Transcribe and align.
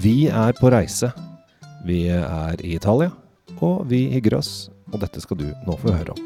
Vi 0.00 0.30
er 0.32 0.54
på 0.56 0.70
reise. 0.72 1.10
Vi 1.84 2.06
er 2.08 2.60
i 2.64 2.70
Italia, 2.72 3.10
og 3.60 3.82
vi 3.90 4.06
hygger 4.14 4.38
oss. 4.38 4.70
Og 4.94 5.02
dette 5.02 5.20
skal 5.20 5.36
du 5.36 5.48
nå 5.66 5.74
få 5.76 5.92
høre 5.92 6.14
om. 6.14 6.20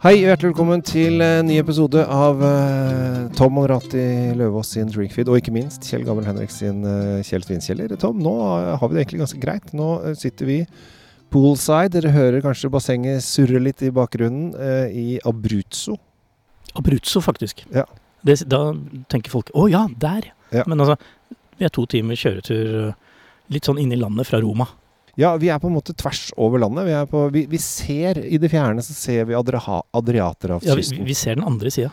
Hei, 0.00 0.14
og 0.22 0.30
hjertelig 0.30 0.52
velkommen 0.54 0.84
til 0.84 1.20
en 1.24 1.44
ny 1.50 1.58
episode 1.60 2.00
av 2.08 2.40
uh, 2.40 3.26
Tom 3.36 3.60
Amrati 3.60 4.04
Løvaas 4.38 4.70
sin 4.72 4.88
Drinkfeed, 4.94 5.28
og 5.28 5.42
ikke 5.42 5.52
minst 5.52 5.84
Kjell 5.84 6.06
Gammel 6.08 6.24
Henrik 6.28 6.54
sin 6.54 6.80
uh, 6.88 7.20
Kjell 7.26 7.44
Svinkjeller. 7.44 7.92
Tom, 8.00 8.22
nå 8.24 8.32
har 8.80 8.86
vi 8.86 8.96
det 8.96 9.02
egentlig 9.02 9.24
ganske 9.26 9.42
greit. 9.42 9.74
Nå 9.76 9.90
eh, 10.06 10.16
sitter 10.16 10.48
vi 10.48 10.58
poolside. 11.34 11.92
Dere 11.98 12.14
hører 12.16 12.44
kanskje 12.46 12.72
bassenget 12.72 13.26
surre 13.26 13.60
litt 13.60 13.84
i 13.84 13.92
bakgrunnen 13.92 14.54
uh, 14.56 14.88
i 14.88 15.20
Abruzzo. 15.28 15.98
Abruzzo, 16.80 17.20
faktisk. 17.28 17.66
Ja. 17.76 17.84
Det, 18.24 18.40
da 18.48 18.72
tenker 19.12 19.30
folk 19.32 19.50
'Å 19.52 19.68
ja, 19.70 19.86
der'. 20.00 20.30
Ja. 20.50 20.64
Men 20.66 20.80
altså, 20.80 20.96
vi 21.58 21.66
er 21.66 21.72
to 21.74 21.84
timer 21.86 22.16
kjøretur 22.18 22.88
eh, 22.88 22.94
litt 23.52 23.68
sånn 23.68 23.78
inn 23.78 23.92
i 23.92 24.00
landet 24.00 24.26
fra 24.26 24.40
Roma. 24.40 24.66
Ja, 25.20 25.36
vi 25.38 25.50
er 25.52 25.60
på 25.62 25.68
en 25.70 25.76
måte 25.76 25.94
tvers 25.94 26.32
over 26.40 26.58
landet. 26.58 26.88
Vi, 26.88 26.94
er 26.96 27.06
på, 27.06 27.26
vi, 27.30 27.44
vi 27.46 27.58
ser 27.62 28.18
i 28.18 28.38
det 28.40 28.50
fjerne 28.50 28.82
så 28.82 28.96
ser 28.96 29.28
vi 29.28 29.36
Adria 29.38 29.60
Ja, 29.62 29.82
vi, 29.82 29.98
Adriaterhavskysten. 30.00 31.04
vi 31.06 31.14
ser 31.14 31.36
den 31.36 31.44
andre 31.46 31.70
sida. 31.70 31.92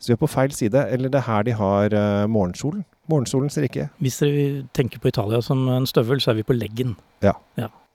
så 0.00 0.10
vi 0.10 0.16
er 0.16 0.22
på 0.22 0.30
feil 0.32 0.50
side. 0.50 0.86
Eller 0.90 1.12
det 1.12 1.20
er 1.20 1.28
her 1.28 1.44
de 1.46 1.54
har 1.54 1.94
uh, 1.94 2.26
morgensolen. 2.26 2.84
Morgensolen 3.10 3.50
ser 3.52 3.68
ikke. 3.68 3.90
Hvis 4.00 4.18
dere 4.18 4.64
tenker 4.74 4.98
på 4.98 5.12
Italia 5.12 5.42
som 5.42 5.68
en 5.68 5.86
støvel, 5.86 6.20
så 6.20 6.32
er 6.32 6.40
vi 6.40 6.46
på 6.48 6.56
leggen. 6.56 6.96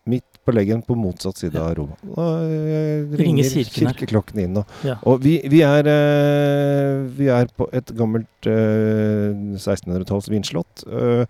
Midt 0.05 0.38
på 0.45 0.54
leggen 0.54 0.84
på 0.86 0.94
motsatt 0.94 1.40
side 1.41 1.58
av 1.58 1.72
Roma. 1.80 1.95
Nå 2.05 2.26
eh, 2.46 3.16
Ringer 3.18 3.48
ringer 3.50 3.70
kirkeklokken 3.73 4.41
inn. 4.44 4.59
Og, 4.62 4.76
Ja. 4.86 5.00
og 5.09 5.23
vi, 5.23 5.40
vi, 5.50 5.63
er, 5.66 5.88
eh, 5.90 7.00
vi 7.18 7.32
er 7.34 7.50
på 7.58 7.66
et 7.73 7.90
gammelt 7.98 8.46
eh, 8.49 9.34
1600-talls 9.58 10.30
vinslott. 10.30 10.85
eh, 10.91 11.26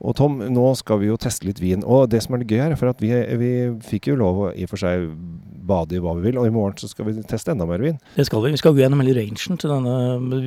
og 0.00 0.14
Tom, 0.16 0.38
nå 0.40 0.64
skal 0.80 0.98
vi 1.02 1.10
jo 1.10 1.18
teste 1.20 1.44
litt 1.46 1.60
vin. 1.60 1.82
Og 1.84 2.08
det 2.10 2.22
som 2.24 2.34
er 2.34 2.40
litt 2.42 2.50
gøy 2.50 2.62
her, 2.62 2.72
er 2.72 2.80
for 2.80 2.88
at 2.88 3.02
vi, 3.04 3.12
vi 3.36 3.50
fikk 3.84 4.08
jo 4.08 4.16
lov 4.16 4.38
å 4.46 4.50
i 4.56 4.64
og 4.64 4.70
for 4.72 4.80
seg 4.80 5.10
bade 5.70 5.94
i 5.94 6.00
hva 6.00 6.14
vi 6.16 6.24
vil. 6.30 6.38
Og 6.40 6.48
i 6.48 6.54
morgen 6.54 6.78
så 6.80 6.88
skal 6.88 7.06
vi 7.10 7.20
teste 7.28 7.52
enda 7.52 7.66
mer 7.68 7.84
vin. 7.84 7.98
Det 8.16 8.24
skal 8.26 8.42
vi. 8.42 8.54
Vi 8.56 8.62
skal 8.62 8.72
gå 8.74 8.80
gjennom 8.80 9.02
hele 9.04 9.20
rangen 9.20 9.60
til 9.60 9.70
denne 9.74 9.94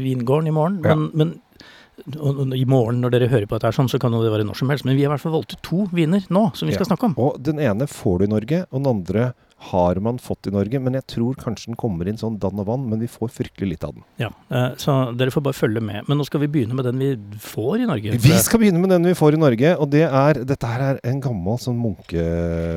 vingården 0.01 0.49
i 0.49 0.55
morgen. 0.57 0.81
Ja. 0.81 0.97
Men, 0.97 1.11
men 1.13 1.35
og, 1.37 1.61
og, 1.61 1.72
i 2.07 2.65
morgen 2.67 2.99
når 3.01 3.11
dere 3.15 3.29
hører 3.31 3.47
på 3.47 3.55
dette, 3.55 3.69
her, 3.69 3.75
sånn, 3.77 3.89
så 3.91 3.99
kan 4.01 4.11
det 4.11 4.31
være 4.31 4.43
når 4.47 4.57
som 4.59 4.69
helst. 4.69 4.85
Men 4.85 4.97
vi 4.97 5.03
har 5.05 5.11
i 5.11 5.13
hvert 5.15 5.23
fall 5.23 5.35
valgt 5.37 5.53
ut 5.55 5.61
to 5.63 5.85
viner 5.93 6.25
nå 6.29 6.49
som 6.55 6.67
vi 6.67 6.73
skal 6.75 6.85
Ja. 6.87 6.95
snakke 6.95 7.05
om. 7.11 7.15
Og 7.17 7.41
den 7.41 7.59
ene 7.59 7.87
får 7.87 8.19
du 8.19 8.25
i 8.25 8.33
Norge, 8.33 8.65
og 8.71 8.83
den 8.83 8.91
andre 8.91 9.33
har 9.71 9.99
man 10.03 10.17
fått 10.21 10.47
i 10.49 10.51
Norge. 10.53 10.79
Men 10.83 10.93
jeg 10.97 11.05
tror 11.15 11.33
kanskje 11.39 11.67
den 11.71 11.77
kommer 11.79 12.07
inn 12.09 12.17
sånn 12.19 12.37
dann 12.41 12.59
og 12.61 12.67
vann, 12.69 12.83
men 12.91 12.99
vi 13.03 13.07
får 13.11 13.29
fryktelig 13.35 13.69
litt 13.73 13.83
av 13.87 13.93
den. 13.97 14.03
Ja, 14.21 14.29
eh, 14.49 14.71
Så 14.81 14.91
dere 15.17 15.31
får 15.33 15.43
bare 15.47 15.57
følge 15.57 15.81
med. 15.83 16.07
Men 16.09 16.17
nå 16.19 16.25
skal 16.27 16.39
vi 16.43 16.49
begynne 16.53 16.75
med 16.77 16.85
den 16.89 16.99
vi 17.01 17.11
får 17.43 17.75
i 17.83 17.87
Norge. 17.89 18.11
Vi 18.23 18.37
skal 18.43 18.59
begynne 18.63 18.79
med 18.83 18.89
den 18.93 19.03
vi 19.07 19.13
får 19.17 19.33
i 19.37 19.41
Norge, 19.41 19.69
og 19.79 19.87
det 19.93 20.03
er 20.09 20.33
Dette 20.43 20.67
her 20.67 20.81
er 20.91 20.99
en 21.07 21.21
gammel 21.23 21.57
sånn 21.61 21.77
munke, 21.79 22.21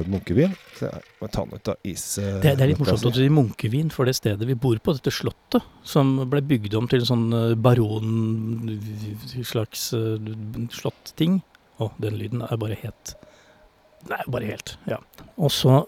munkevin. 0.06 0.54
Så 0.78 0.82
jeg 0.90 1.00
må 1.22 1.26
ta 1.32 1.44
den 1.46 1.54
ut 1.56 1.68
av 1.72 1.76
is... 1.88 2.04
eh, 2.18 2.40
Det, 2.44 2.56
det 2.58 2.62
er 2.62 2.68
litt 2.72 2.80
morsomt 2.82 3.04
å 3.04 3.08
at 3.10 3.14
du 3.16 3.20
sier 3.22 3.30
munkevin 3.32 3.90
for 3.94 4.04
det 4.08 4.14
stedet 4.18 4.46
vi 4.46 4.54
bor 4.54 4.76
på, 4.78 4.92
dette 4.96 5.10
slottet, 5.14 5.62
som 5.86 6.16
ble 6.30 6.40
bygd 6.44 6.74
om 6.78 6.86
til 6.90 7.00
en 7.02 7.10
sånn 7.12 7.26
eh, 7.32 7.54
baron-slags 8.76 9.82
slotting. 10.76 11.40
Å, 11.80 11.90
den 12.00 12.16
lyden 12.20 12.40
er 12.46 12.56
bare 12.60 12.76
helt 12.80 13.16
Nei, 14.06 14.20
bare 14.30 14.46
helt. 14.46 14.76
Ja. 14.86 15.00
Og 15.36 15.50
så 15.50 15.80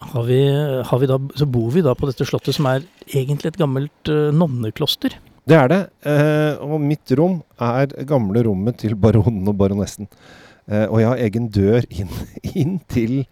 har 0.00 0.24
vi, 0.24 0.40
har 0.86 1.00
vi 1.02 1.08
da, 1.10 1.18
så 1.36 1.46
bor 1.46 1.70
vi 1.74 1.82
da 1.84 1.94
på 1.96 2.08
dette 2.08 2.26
slottet, 2.28 2.56
som 2.56 2.68
er 2.70 2.84
egentlig 3.08 3.52
et 3.52 3.60
gammelt 3.60 4.10
uh, 4.12 4.30
nonnekloster. 4.34 5.16
Det 5.50 5.56
er 5.56 5.70
det. 5.72 5.80
eh, 6.06 6.60
og 6.62 6.78
mitt 6.84 7.10
rom 7.18 7.40
er 7.58 7.90
gamle 8.06 8.42
rommet 8.46 8.78
til 8.82 8.94
baronen 8.94 9.48
og 9.50 9.56
baronessen. 9.58 10.06
Eh, 10.70 10.84
og 10.84 11.00
jeg 11.00 11.08
har 11.08 11.22
egen 11.26 11.48
dør 11.50 11.86
inn, 11.90 12.12
inn 12.62 12.76
til 12.92 13.24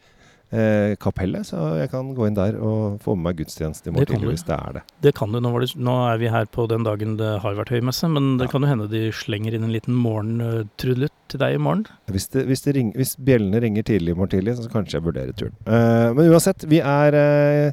eh, 0.52 0.94
kapellet, 1.00 1.46
så 1.48 1.74
jeg 1.80 1.90
kan 1.92 2.12
gå 2.16 2.26
inn 2.28 2.36
der 2.38 2.56
og 2.60 2.98
få 3.04 3.14
med 3.16 3.28
meg 3.28 3.40
gudstjeneste 3.42 3.90
i 3.90 3.94
morgen 3.94 4.08
tidlig 4.12 4.32
hvis 4.36 4.46
det 4.48 4.56
er 4.56 4.78
det. 4.78 4.82
Det 5.04 5.12
kan 5.18 5.32
du, 5.32 5.40
nå, 5.44 5.52
var 5.54 5.64
det, 5.64 5.70
nå 5.76 5.94
er 6.08 6.18
vi 6.22 6.30
her 6.32 6.48
på 6.54 6.66
den 6.70 6.86
dagen 6.86 7.16
det 7.20 7.32
har 7.44 7.58
vært 7.58 7.72
høymesse, 7.74 8.08
men 8.12 8.36
det 8.40 8.48
Ja. 8.48 8.52
kan 8.52 8.62
jo 8.64 8.70
hende 8.72 8.88
de 8.90 9.02
slenger 9.12 9.54
inn 9.58 9.64
en 9.68 9.72
liten 9.74 9.94
morgentrudelutt 9.94 11.12
til 11.28 11.40
deg 11.42 11.54
i 11.58 11.62
morgen. 11.62 11.86
Hvis, 12.08 12.28
det, 12.32 12.46
hvis, 12.48 12.62
det 12.64 12.76
ring, 12.76 12.92
hvis 12.96 13.16
bjellene 13.16 13.60
ringer 13.62 13.82
tidlig 13.86 14.14
i 14.14 14.18
morgen 14.18 14.34
tidlig, 14.36 14.56
så 14.56 14.70
kanskje 14.72 14.98
jeg 14.98 15.04
vurderer 15.08 15.32
turen. 15.36 15.56
Eh, 15.66 16.12
men 16.16 16.30
uansett, 16.32 16.64
vi 16.68 16.80
er 16.80 17.18
eh, 17.18 17.72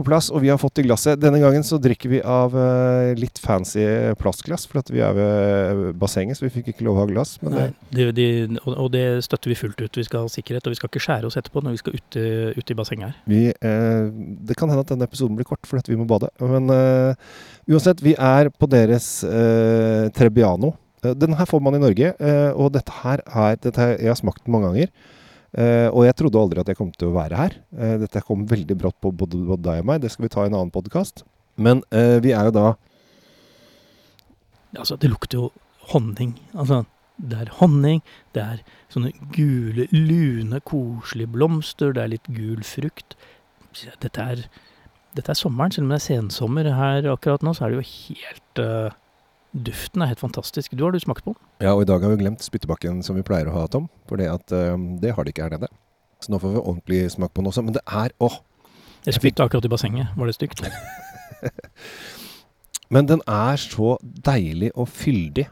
på 0.00 0.06
plass, 0.08 0.30
og 0.32 0.42
vi 0.44 0.50
har 0.52 0.58
fått 0.60 0.80
i 0.82 0.86
glasset. 0.86 1.20
Denne 1.20 1.40
gangen 1.42 1.64
så 1.66 1.78
drikker 1.82 2.12
vi 2.12 2.22
av 2.24 2.56
uh, 2.56 3.12
litt 3.18 3.38
fancy 3.42 3.84
plastglass, 4.20 4.66
for 4.70 4.82
at 4.82 4.90
vi 4.92 5.04
er 5.04 5.14
ved 5.16 6.00
bassenget, 6.00 6.38
så 6.38 6.48
vi 6.48 6.52
fikk 6.56 6.72
ikke 6.72 6.88
lov 6.88 6.98
å 6.98 7.04
ha 7.04 7.10
glass. 7.12 7.36
Men 7.44 7.56
det, 7.56 7.68
Nei, 7.94 8.08
de, 8.16 8.28
og, 8.64 8.72
og 8.86 8.90
det 8.96 9.04
støtter 9.26 9.52
vi 9.52 9.58
fullt 9.60 9.84
ut. 9.84 10.00
Vi 10.00 10.08
skal 10.08 10.26
ha 10.26 10.32
sikkerhet, 10.32 10.66
og 10.66 10.74
vi 10.74 10.80
skal 10.80 10.92
ikke 10.92 11.04
skjære 11.06 11.30
oss 11.30 11.38
etterpå 11.40 11.62
når 11.64 11.76
vi 11.76 11.82
skal 11.84 12.00
ut, 12.00 12.20
ut 12.58 12.74
i 12.74 12.78
bassenget 12.78 13.10
her. 13.10 13.22
vi, 13.30 13.46
uh, 13.62 14.10
det 14.50 14.58
kan 14.58 14.72
hende 14.72 14.84
at 14.86 14.92
denne 14.92 15.08
episoden 15.08 15.38
blir 15.38 15.48
kort 15.48 15.68
fordi 15.68 15.94
vi 15.94 16.00
må 16.00 16.08
bade. 16.10 16.32
Men 16.42 16.70
uh, 16.72 17.30
uansett, 17.70 18.02
vi 18.04 18.14
er 18.16 18.50
på 18.50 18.68
deres 18.70 19.08
eh, 19.24 20.08
Trebbiano. 20.16 20.74
Eh, 21.04 21.14
den 21.16 21.36
her 21.38 21.48
får 21.48 21.62
man 21.64 21.76
i 21.76 21.82
Norge, 21.82 22.12
eh, 22.18 22.50
og 22.52 22.72
dette 22.74 23.00
her 23.02 23.22
er 23.26 23.56
dette 23.56 23.80
her, 23.80 23.96
Jeg 23.98 24.12
har 24.12 24.20
smakt 24.20 24.44
den 24.44 24.52
mange 24.52 24.70
ganger. 24.70 24.88
Eh, 25.50 25.88
og 25.90 26.04
jeg 26.06 26.14
trodde 26.18 26.38
aldri 26.38 26.62
at 26.62 26.70
jeg 26.70 26.78
kom 26.78 26.92
til 26.94 27.10
å 27.10 27.16
være 27.16 27.38
her. 27.38 27.56
Uh, 27.74 27.96
dette 28.04 28.22
kom 28.26 28.44
veldig 28.50 28.76
brått 28.78 28.98
på 29.02 29.10
både, 29.10 29.40
både 29.48 29.66
deg 29.66 29.82
og 29.82 29.88
meg. 29.90 30.04
Det 30.04 30.12
skal 30.12 30.28
vi 30.28 30.32
ta 30.32 30.44
i 30.44 30.50
en 30.50 30.56
annen 30.56 30.74
podkast. 30.74 31.24
Men 31.60 31.82
uh, 31.90 32.18
vi 32.22 32.34
er 32.36 32.50
jo 32.50 32.56
da 32.56 32.68
Altså, 34.70 34.94
det 35.02 35.08
lukter 35.10 35.40
jo 35.40 35.48
honning. 35.90 36.36
Altså, 36.54 36.84
det 37.18 37.40
er 37.42 37.48
honning, 37.58 38.04
det 38.36 38.42
er 38.44 38.60
sånne 38.92 39.10
gule, 39.34 39.88
lune, 39.90 40.60
koselige 40.62 41.32
blomster, 41.34 41.90
det 41.96 42.04
er 42.04 42.12
litt 42.12 42.28
gul 42.30 42.62
frukt. 42.62 43.16
Dette 43.74 44.22
er, 44.22 44.44
dette 45.18 45.34
er 45.34 45.40
sommeren, 45.40 45.74
selv 45.74 45.88
om 45.88 45.90
det 45.90 45.98
er 45.98 46.06
sensommer 46.06 46.70
her 46.76 47.10
akkurat 47.10 47.42
nå, 47.42 47.56
så 47.56 47.66
er 47.66 47.74
det 47.74 47.80
jo 47.80 47.88
helt 47.90 48.62
Duften 49.50 50.04
er 50.04 50.12
helt 50.12 50.22
fantastisk. 50.22 50.76
Du 50.78 50.84
har 50.84 50.94
du 50.94 51.00
smakt 51.02 51.24
på 51.26 51.32
den? 51.34 51.40
Ja, 51.64 51.72
og 51.74 51.82
i 51.82 51.88
dag 51.88 52.04
har 52.04 52.12
vi 52.12 52.20
glemt 52.22 52.44
spyttebakken 52.44 53.00
som 53.02 53.16
vi 53.18 53.24
pleier 53.26 53.50
å 53.50 53.54
ha, 53.56 53.64
Tom. 53.66 53.88
For 54.06 54.20
det, 54.20 54.28
at, 54.30 54.52
eh, 54.54 54.76
det 55.02 55.16
har 55.16 55.26
de 55.26 55.32
ikke 55.34 55.48
her 55.48 55.56
nede. 55.56 55.66
Så 56.22 56.30
nå 56.30 56.38
får 56.38 56.54
vi 56.54 56.62
ordentlig 56.62 57.00
smak 57.10 57.34
på 57.34 57.42
den 57.42 57.50
også. 57.50 57.64
Men 57.66 57.74
det 57.74 57.82
er 57.86 58.14
åh, 58.20 58.38
Jeg 59.06 59.16
spytta 59.16 59.46
akkurat 59.48 59.64
i 59.64 59.72
bassenget. 59.72 60.10
Var 60.16 60.26
det 60.28 60.34
stygt? 60.36 60.60
Men 62.94 63.08
den 63.08 63.22
er 63.26 63.56
så 63.56 63.96
deilig 64.02 64.70
og 64.74 64.88
fyldig. 64.88 65.46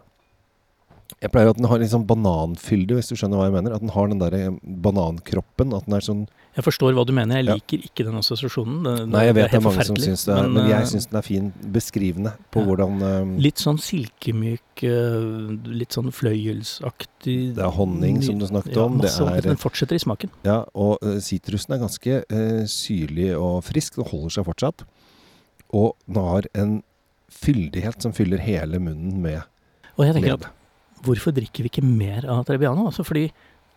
Jeg 1.18 1.32
pleier 1.34 1.48
at 1.50 1.56
den 1.58 1.66
har 1.66 1.80
litt 1.82 1.90
sånn 1.90 2.04
bananfylde, 2.06 2.94
hvis 2.94 3.08
du 3.10 3.16
skjønner 3.18 3.40
hva 3.40 3.46
jeg 3.48 3.54
mener. 3.56 3.72
At 3.74 3.82
den 3.82 3.90
har 3.90 4.06
den 4.06 4.20
der 4.20 4.34
eh, 4.38 4.50
banankroppen. 4.62 5.72
At 5.74 5.88
den 5.88 5.96
er 5.96 6.04
sånn 6.06 6.20
Jeg 6.54 6.62
forstår 6.66 6.94
hva 6.94 7.04
du 7.06 7.12
mener. 7.12 7.36
Jeg 7.40 7.46
Ja. 7.48 7.54
liker 7.58 7.78
ikke 7.86 8.04
den 8.06 8.14
assosiasjonen. 8.20 8.84
Det, 8.86 9.08
Nei, 9.10 9.24
jeg 9.26 9.34
vet 9.34 9.42
det 9.42 9.48
er 9.48 9.54
helt 9.56 9.64
mange 9.66 9.84
som 9.88 9.96
syns 9.98 10.24
det, 10.26 10.34
er, 10.36 10.48
men, 10.48 10.62
eh, 10.64 10.70
jeg 10.70 10.86
syns 10.92 11.06
den 11.10 11.18
er 11.18 11.22
fin 11.26 11.52
beskrivende 11.74 12.32
på 12.54 12.60
Ja. 12.62 12.66
hvordan 12.66 13.02
eh, 13.02 13.40
Litt 13.42 13.56
sånn 13.58 13.78
silkemyk, 13.82 14.82
eh, 14.82 15.72
litt 15.74 15.90
sånn 15.98 16.10
fløyelsaktig 16.14 17.54
Det 17.56 17.64
er 17.66 17.70
honning, 17.74 18.22
som 18.22 18.38
du 18.38 18.46
snakket 18.46 18.74
ja, 18.76 18.84
om. 18.84 18.98
Det 18.98 19.10
er- 19.10 19.40
Den 19.48 19.56
fortsetter 19.56 19.94
i 19.94 19.98
smaken. 19.98 20.30
Ja, 20.44 20.64
og 20.74 20.98
eh, 21.02 21.18
sitrusen 21.18 21.74
er 21.74 21.78
ganske 21.82 22.22
uh, 22.30 22.62
syrlig 22.66 23.34
og 23.36 23.64
frisk. 23.64 23.96
Den 23.96 24.04
holder 24.06 24.30
seg 24.30 24.44
fortsatt. 24.46 24.84
Og 25.74 25.96
den 26.06 26.16
har 26.22 26.42
en 26.54 26.82
fyldighet 27.30 28.00
som 28.02 28.12
fyller 28.12 28.38
hele 28.38 28.78
munnen 28.78 29.20
med 29.20 29.42
Og 29.98 30.06
jeg 30.06 30.14
tenker 30.14 30.34
at 30.34 30.46
hvorfor 31.04 31.34
drikker 31.36 31.66
vi 31.66 31.72
ikke 31.72 31.86
mer 31.86 32.26
av 32.28 32.44
Trebbiano? 32.48 32.88
Altså 32.90 33.06
fordi 33.06 33.28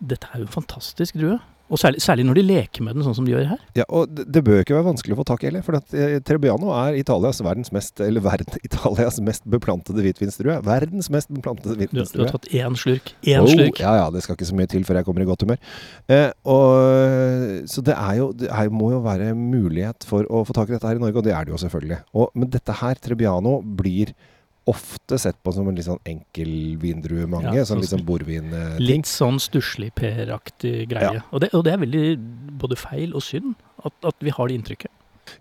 dette 0.01 0.29
er 0.31 0.41
jo 0.41 0.47
en 0.49 0.55
fantastisk 0.55 1.19
drue. 1.21 1.39
Og 1.71 1.79
særlig, 1.79 2.01
særlig 2.03 2.25
når 2.27 2.35
de 2.35 2.41
leker 2.43 2.83
med 2.83 2.97
den 2.97 3.05
sånn 3.05 3.13
som 3.15 3.27
de 3.27 3.31
gjør 3.31 3.45
her. 3.53 3.59
Ja, 3.79 3.85
og 3.95 4.09
det, 4.11 4.25
det 4.35 4.41
bør 4.43 4.59
ikke 4.59 4.75
være 4.75 4.89
vanskelig 4.89 5.15
å 5.15 5.19
få 5.21 5.25
tak 5.29 5.45
i 5.45 5.47
heller. 5.47 5.63
For 5.63 5.77
eh, 5.95 6.17
Trebbiano 6.27 6.73
er 6.75 6.97
Italias 6.99 7.39
verdens 7.45 7.71
mest 7.71 8.01
Eller 8.03 8.23
verden, 8.25 8.59
Italias 8.67 9.21
mest 9.23 9.45
beplantede 9.47 10.03
hvitvinsdrue. 10.03 10.57
Verdens 10.67 11.07
mest 11.13 11.31
beplantede 11.31 11.77
Du, 11.79 12.01
du 12.03 12.25
har 12.25 12.33
tatt 12.33 12.49
én 12.51 12.75
slurk. 12.79 13.13
Én 13.23 13.45
Oh, 13.45 13.47
slurk. 13.47 13.79
Ja, 13.79 13.93
ja, 14.01 14.09
det 14.11 14.25
skal 14.25 14.35
ikke 14.35 14.49
så 14.51 14.57
mye 14.59 14.71
til 14.73 14.83
før 14.87 14.99
jeg 14.99 15.07
kommer 15.07 15.23
i 15.23 15.29
godt 15.31 15.45
humør. 15.47 15.63
Eh, 16.11 16.27
og, 16.51 17.63
så 17.71 17.85
det 17.87 17.95
er 17.95 18.19
jo 18.19 18.27
Det 18.35 18.51
er, 18.51 18.73
må 18.81 18.91
jo 18.91 18.99
være 19.05 19.31
mulighet 19.37 20.03
for 20.07 20.27
å 20.27 20.43
få 20.47 20.57
tak 20.57 20.73
i 20.73 20.75
dette 20.75 20.91
her 20.91 20.99
i 20.99 21.05
Norge, 21.05 21.23
og 21.23 21.29
det 21.29 21.37
er 21.37 21.47
det 21.47 21.55
jo 21.55 21.61
selvfølgelig. 21.63 22.01
Og, 22.19 22.35
men 22.35 22.51
dette 22.51 22.75
her, 22.83 22.99
Trebbiano, 22.99 23.61
blir 23.63 24.11
ofte 24.71 25.19
sett 25.21 25.37
på 25.43 25.53
som 25.55 25.67
en 25.69 25.77
litt 25.77 25.87
sånn 25.87 26.01
enkel 26.07 26.53
vindruemange. 26.81 27.51
Ja, 27.51 27.65
sånn 27.65 27.75
sånn 27.75 27.83
litt 27.83 27.91
sånn 27.91 28.01
som- 28.01 28.07
bordvin-ting. 28.07 28.79
Litt 28.81 29.09
sånn 29.09 29.37
stusslig 29.43 29.91
Per-aktig 29.97 30.89
greie. 30.91 31.19
Ja. 31.19 31.27
Og, 31.31 31.43
det, 31.43 31.51
og 31.57 31.65
det 31.67 31.75
er 31.75 31.83
veldig 31.83 32.05
både 32.61 32.79
feil 32.79 33.13
og 33.17 33.25
synd 33.25 33.55
at, 33.83 33.93
at 34.07 34.17
vi 34.23 34.33
har 34.33 34.49
det 34.49 34.59
inntrykket. 34.59 34.91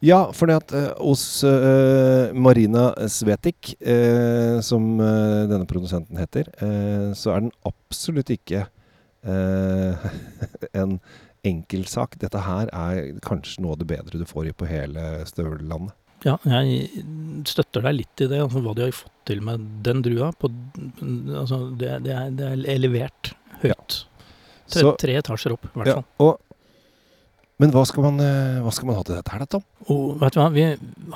Ja, 0.05 0.31
for 0.37 0.47
det 0.47 0.59
at 0.61 0.75
uh, 0.77 0.93
hos 1.01 1.43
uh, 1.45 2.31
Marina 2.37 2.91
Svetik, 3.11 3.75
uh, 3.83 4.61
som 4.65 4.93
denne 5.01 5.67
produsenten 5.67 6.21
heter, 6.21 6.51
så 7.17 7.35
er 7.35 7.47
den 7.47 7.55
absolutt 7.67 8.31
ikke 8.31 8.67
en 10.81 10.95
enkeltsak. 11.45 12.17
Dette 12.23 12.41
her 12.41 12.71
er 12.73 13.19
kanskje 13.25 13.61
noe 13.65 13.75
av 13.75 13.83
det 13.83 13.89
bedre 13.91 14.21
du 14.21 14.25
får 14.29 14.49
i 14.49 14.55
på 14.57 14.69
hele 14.71 15.27
støvlandet. 15.29 15.93
Ja, 16.27 16.37
jeg 16.45 17.05
støtter 17.49 17.85
deg 17.87 17.97
litt 18.03 18.23
i 18.25 18.29
det. 18.29 18.41
Altså, 18.45 18.61
hva 18.65 18.75
de 18.77 18.87
har 18.89 18.97
fått 18.97 19.15
til 19.31 19.41
med 19.47 19.63
den 19.87 20.03
drua. 20.05 20.31
På, 20.37 20.51
altså, 21.01 21.63
det, 21.81 21.95
det, 22.05 22.13
er, 22.17 22.31
det 22.37 22.51
er 22.69 22.81
levert 22.83 23.33
høyt. 23.63 24.03
Tre, 24.71 24.83
Så, 24.85 24.93
tre 25.01 25.17
etasjer 25.19 25.57
opp, 25.57 25.65
i 25.67 25.73
hvert 25.81 25.89
fall. 25.95 26.05
ja, 26.05 26.27
og, 26.27 26.50
men 27.61 27.73
hva 27.75 27.83
skal, 27.85 28.07
man, 28.07 28.21
eh, 28.25 28.59
hva 28.65 28.71
skal 28.73 28.89
man 28.89 28.97
ha 28.97 29.03
til 29.05 29.19
dette 29.19 29.33
her, 29.35 29.43
da, 29.43 29.49
Tom? 29.53 29.65
Og 29.93 30.15
vet 30.23 30.33
du 30.33 30.39
hva, 30.41 30.47
vi 30.55 30.65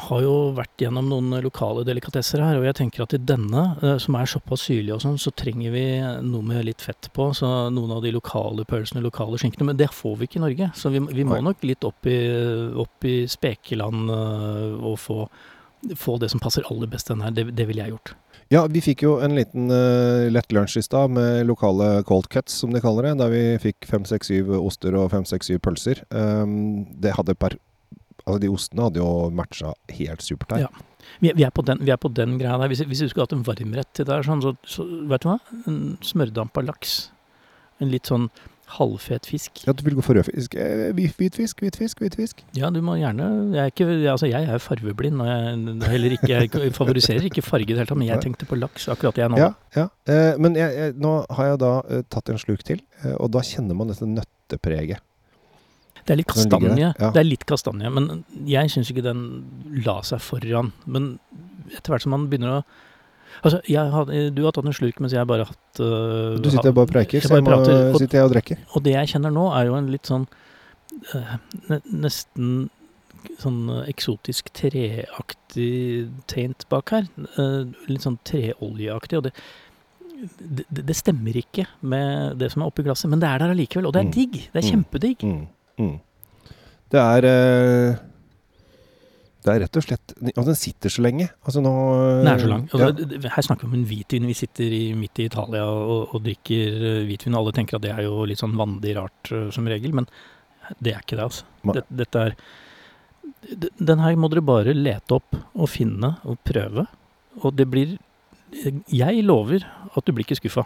har 0.07 0.25
jo 0.25 0.35
vært 0.57 0.83
gjennom 0.85 1.07
noen 1.09 1.39
lokale 1.45 1.87
delikatesser 1.89 2.43
her, 2.45 2.59
og 2.61 2.67
jeg 2.69 2.77
tenker 2.83 3.05
at 3.07 3.15
i 3.17 3.21
denne, 3.33 3.63
eh, 3.81 3.97
som 4.03 4.19
er 4.19 4.29
såpass 4.29 4.67
syrlig 4.69 4.93
og 4.93 5.01
sånn, 5.05 5.17
så 5.21 5.33
trenger 5.33 5.73
vi 5.73 5.85
noe 6.27 6.45
med 6.45 6.67
litt 6.69 6.85
fett 6.85 7.09
på. 7.17 7.31
Så 7.39 7.49
noen 7.73 7.95
av 7.97 8.03
de 8.05 8.13
lokale 8.13 8.67
pølsene, 8.69 9.05
lokale 9.05 9.41
skinkene. 9.41 9.71
Men 9.71 9.81
det 9.81 9.89
får 9.95 10.19
vi 10.21 10.29
ikke 10.29 10.41
i 10.43 10.45
Norge. 10.45 10.71
Så 10.77 10.93
vi, 10.93 11.01
vi 11.17 11.25
må 11.29 11.41
nok 11.41 11.65
litt 11.65 11.89
opp 11.89 12.11
i, 12.11 12.19
opp 12.85 13.09
i 13.09 13.17
spekeland 13.31 14.13
eh, 14.13 14.77
og 14.85 14.99
få, 15.01 15.23
få 15.97 16.19
det 16.21 16.29
som 16.35 16.45
passer 16.45 16.69
aller 16.69 16.93
best 16.93 17.09
den 17.09 17.25
her. 17.25 17.33
Det, 17.33 17.49
det 17.57 17.69
ville 17.71 17.87
jeg 17.87 17.97
gjort. 17.97 18.17
Ja, 18.53 18.65
vi 18.71 18.83
fikk 18.85 19.05
jo 19.07 19.17
en 19.25 19.37
liten 19.39 19.71
uh, 19.73 20.31
lett 20.33 20.53
lunsj 20.53 20.79
i 20.81 20.85
stad 20.85 21.13
med 21.17 21.47
lokale 21.49 22.03
cold 22.09 22.29
cuts, 22.33 22.59
som 22.61 22.75
de 22.75 22.83
kaller 22.85 23.09
det. 23.09 23.15
Der 23.23 23.33
vi 23.33 23.45
fikk 23.63 23.89
fem, 23.89 24.05
seks, 24.09 24.29
syv 24.33 24.53
oster 24.59 24.97
og 24.99 25.11
fem, 25.15 25.25
seks, 25.29 25.49
syv 25.51 25.63
pølser. 25.65 26.03
Um, 26.11 26.85
det 27.01 27.17
hadde 27.19 27.39
per 27.39 27.59
Altså, 28.25 28.41
de 28.41 28.49
ostene 28.49 28.87
hadde 28.87 29.01
jo 29.03 29.09
matcha 29.37 29.75
helt 29.99 30.23
supert 30.25 30.55
her. 30.55 30.63
Ja. 30.63 30.85
Vi, 31.21 31.45
er 31.45 31.51
på 31.53 31.61
den, 31.67 31.83
vi 31.85 31.93
er 31.93 31.99
på 32.01 32.09
den 32.09 32.39
greia 32.41 32.57
der. 32.57 32.71
Hvis, 32.73 32.81
hvis 32.89 33.03
du 33.05 33.11
skulle 33.11 33.27
hatt 33.27 33.35
en 33.37 33.45
varmrett 33.45 33.91
til 33.93 34.07
det 34.09 34.15
her, 34.15 34.25
sånn, 34.25 34.41
så, 34.41 34.55
så 34.65 34.87
vet 35.11 35.25
du 35.25 35.29
hva? 35.29 35.37
En 35.69 35.77
smørdampa 36.01 36.65
laks. 36.65 36.95
En 37.85 37.93
litt 37.93 38.09
sånn 38.09 38.31
halvfet 38.79 39.27
fisk. 39.29 39.61
Ja, 39.67 39.73
du 39.77 39.83
vil 39.85 39.95
gå 39.95 40.03
for 40.03 40.15
rødfisk? 40.17 40.55
fisk. 40.55 40.55
hvit- 40.97 41.17
Hvitfisk, 41.21 41.61
hvitfisk, 41.61 41.99
hvitfisk. 42.01 42.43
Ja, 42.57 42.71
du 42.71 42.81
må 42.83 42.97
gjerne 42.99 43.53
Jeg 43.55 43.61
er, 43.63 43.71
ikke, 43.71 43.87
altså 44.11 44.27
jeg 44.31 44.45
er 44.49 44.59
farveblind, 44.59 45.21
og 45.21 45.27
jeg, 45.29 45.91
heller 45.91 46.11
ikke, 46.17 46.29
jeg 46.29 46.73
favoriserer 46.75 47.25
ikke 47.29 47.43
farge 47.43 47.63
i 47.71 47.75
det 47.75 47.77
hele 47.83 47.87
tatt, 47.87 47.99
men 47.99 48.09
jeg 48.09 48.21
tenkte 48.25 48.47
på 48.47 48.57
laks 48.59 48.89
akkurat 48.89 49.17
jeg 49.21 49.31
nå. 49.31 49.37
Ja, 49.39 49.51
ja. 49.77 49.89
Eh, 50.09 50.37
men 50.39 50.57
jeg, 50.57 50.75
jeg, 50.75 50.95
nå 50.97 51.27
har 51.31 51.47
jeg 51.53 51.59
da 51.63 51.73
eh, 51.91 52.03
tatt 52.11 52.29
en 52.31 52.39
sluk 52.41 52.65
til, 52.65 52.81
eh, 53.05 53.15
og 53.21 53.31
da 53.37 53.41
kjenner 53.45 53.75
man 53.77 53.89
dette 53.93 54.09
nøttepreget. 54.09 54.99
Det 56.05 56.13
er 56.13 56.17
litt 56.21 56.29
kastanje. 56.29 56.75
ja. 56.77 57.11
Det 57.13 57.21
er 57.21 57.25
litt 57.25 57.45
kastanje, 57.49 57.89
men 57.91 58.25
jeg 58.45 58.69
syns 58.73 58.91
ikke 58.93 59.05
den 59.07 59.23
la 59.87 60.01
seg 60.05 60.21
foran. 60.21 60.73
Men 60.85 61.19
etter 61.73 61.95
hvert 61.95 62.03
som 62.05 62.11
man 62.13 62.27
begynner 62.29 62.59
å 62.59 62.65
Altså, 63.43 63.61
har, 63.67 64.05
du 64.31 64.43
har 64.45 64.53
tatt 64.53 64.65
en 64.67 64.73
slurk, 64.77 65.01
mens 65.01 65.13
jeg 65.13 65.27
bare 65.27 65.45
har 65.45 65.51
hatt 65.53 65.81
uh, 65.81 66.37
Du 66.41 66.51
sitter 66.51 66.71
og 66.71 66.75
bare 66.79 66.87
preiker, 66.93 67.21
så 67.25 67.35
jeg 67.41 67.45
må, 67.45 67.57
og- 67.57 67.99
sitter 67.99 68.19
jeg 68.21 68.25
og 68.29 68.33
drikker. 68.37 68.59
Og 68.77 68.83
det 68.85 68.93
jeg 68.95 69.09
kjenner 69.15 69.33
nå, 69.35 69.49
er 69.59 69.67
jo 69.67 69.75
en 69.81 69.91
litt 69.91 70.07
sånn 70.07 70.27
uh, 71.15 71.37
Nesten 71.91 72.71
sånn 73.41 73.61
eksotisk 73.89 74.51
treaktig 74.55 76.11
taint 76.31 76.67
bak 76.71 76.91
her. 76.95 77.07
Uh, 77.39 77.65
litt 77.89 78.05
sånn 78.05 78.19
treoljeaktig. 78.29 79.19
Og 79.19 79.25
det, 79.29 79.33
det, 80.71 80.85
det 80.91 80.97
stemmer 80.97 81.37
ikke 81.41 81.67
med 81.83 82.37
det 82.41 82.53
som 82.53 82.63
er 82.63 82.71
oppi 82.71 82.85
glasset, 82.87 83.11
men 83.11 83.21
det 83.25 83.29
er 83.33 83.43
der 83.43 83.55
allikevel. 83.57 83.89
Og 83.89 83.95
det 83.97 84.03
er 84.05 84.09
Mm. 84.11 84.13
digg. 84.15 84.33
Det 84.53 84.61
er 84.61 84.67
Mm. 84.69 84.73
kjempedigg. 84.73 85.25
Mm. 85.25 85.47
Mm. 85.79 86.01
Det 86.95 87.01
er 87.01 87.99
Det 89.45 89.53
er 89.53 89.59
rett 89.61 89.77
og 89.77 89.85
slett 89.85 90.13
Og 90.39 90.47
den 90.49 90.57
sitter 90.57 90.89
så 90.93 91.03
lenge. 91.05 91.27
Altså 91.45 91.61
nå 91.61 91.73
Den 92.25 92.31
er 92.33 92.39
så 92.41 92.49
lang. 92.49 92.63
Altså, 92.73 93.07
det- 93.11 93.33
Her 93.35 93.43
snakker 93.45 93.67
vi 93.69 93.73
om 93.73 93.75
en 93.83 93.87
hvitvin. 93.91 94.27
Vi 94.27 94.37
sitter 94.39 94.65
i, 94.73 94.95
midt 94.97 95.19
i 95.21 95.27
Italia 95.29 95.65
og, 95.69 96.15
og 96.15 96.23
drikker 96.25 96.79
eh, 96.81 97.03
hvitvin. 97.09 97.37
Alle 97.37 97.53
tenker 97.53 97.77
at 97.77 97.83
det 97.85 97.93
er 97.93 98.03
jo 98.07 98.25
litt 98.25 98.41
sånn 98.41 98.57
vanlig 98.57 98.95
rart 98.97 99.33
eh, 99.33 99.51
som 99.53 99.67
regel, 99.69 99.93
men 99.93 100.07
det 100.81 100.95
er 100.95 101.03
ikke 101.05 101.19
det, 101.19 101.27
altså. 101.29 101.45
Dette, 101.75 101.85
dette 102.01 102.23
er 102.31 102.37
Den 103.85 104.01
her 104.01 104.17
må 104.17 104.31
dere 104.33 104.41
bare 104.45 104.73
lete 104.73 105.19
opp 105.19 105.37
og 105.55 105.69
finne 105.69 106.15
og 106.25 106.39
prøve. 106.49 106.87
Og 107.45 107.55
det 107.57 107.69
blir 107.69 107.99
Jeg 108.89 109.25
lover 109.27 109.65
at 109.95 110.05
du 110.07 110.13
blir 110.13 110.25
ikke 110.25 110.39
skuffa. 110.41 110.65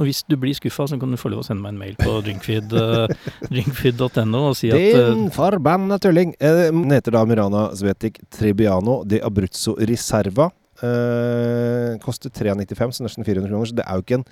Og 0.00 0.06
hvis 0.08 0.22
du 0.24 0.38
blir 0.40 0.54
skuffa, 0.56 0.86
så 0.88 0.96
kan 1.00 1.10
du 1.12 1.18
få 1.20 1.28
lov 1.32 1.42
å 1.42 1.46
sende 1.46 1.60
meg 1.64 1.74
en 1.74 1.80
mail 1.82 1.96
på 2.00 2.14
drinkfeed, 2.26 2.72
eh, 2.72 3.12
drinkfeed.no 3.50 4.40
og 4.48 4.56
si 4.56 4.70
at 4.72 4.80
eh, 4.80 5.10
Din 5.12 5.26
forbanna 5.34 5.98
tulling! 6.00 6.32
Eh, 6.40 6.64
Den 6.72 6.94
heter 6.94 7.12
da 7.18 7.24
Mirana 7.28 7.66
Svetic 7.76 8.22
Tribiano 8.32 9.02
de 9.04 9.20
Abruzzo 9.24 9.76
Riserva. 9.76 10.48
Eh, 10.82 11.98
koster 12.02 12.32
395, 12.32 12.96
så 12.96 13.04
nesten 13.06 13.26
400 13.28 13.52
kroner. 13.52 13.68
Så 13.68 13.76
det 13.78 13.84
er 13.86 14.00
jo 14.00 14.06
ikke 14.06 14.20
en, 14.22 14.26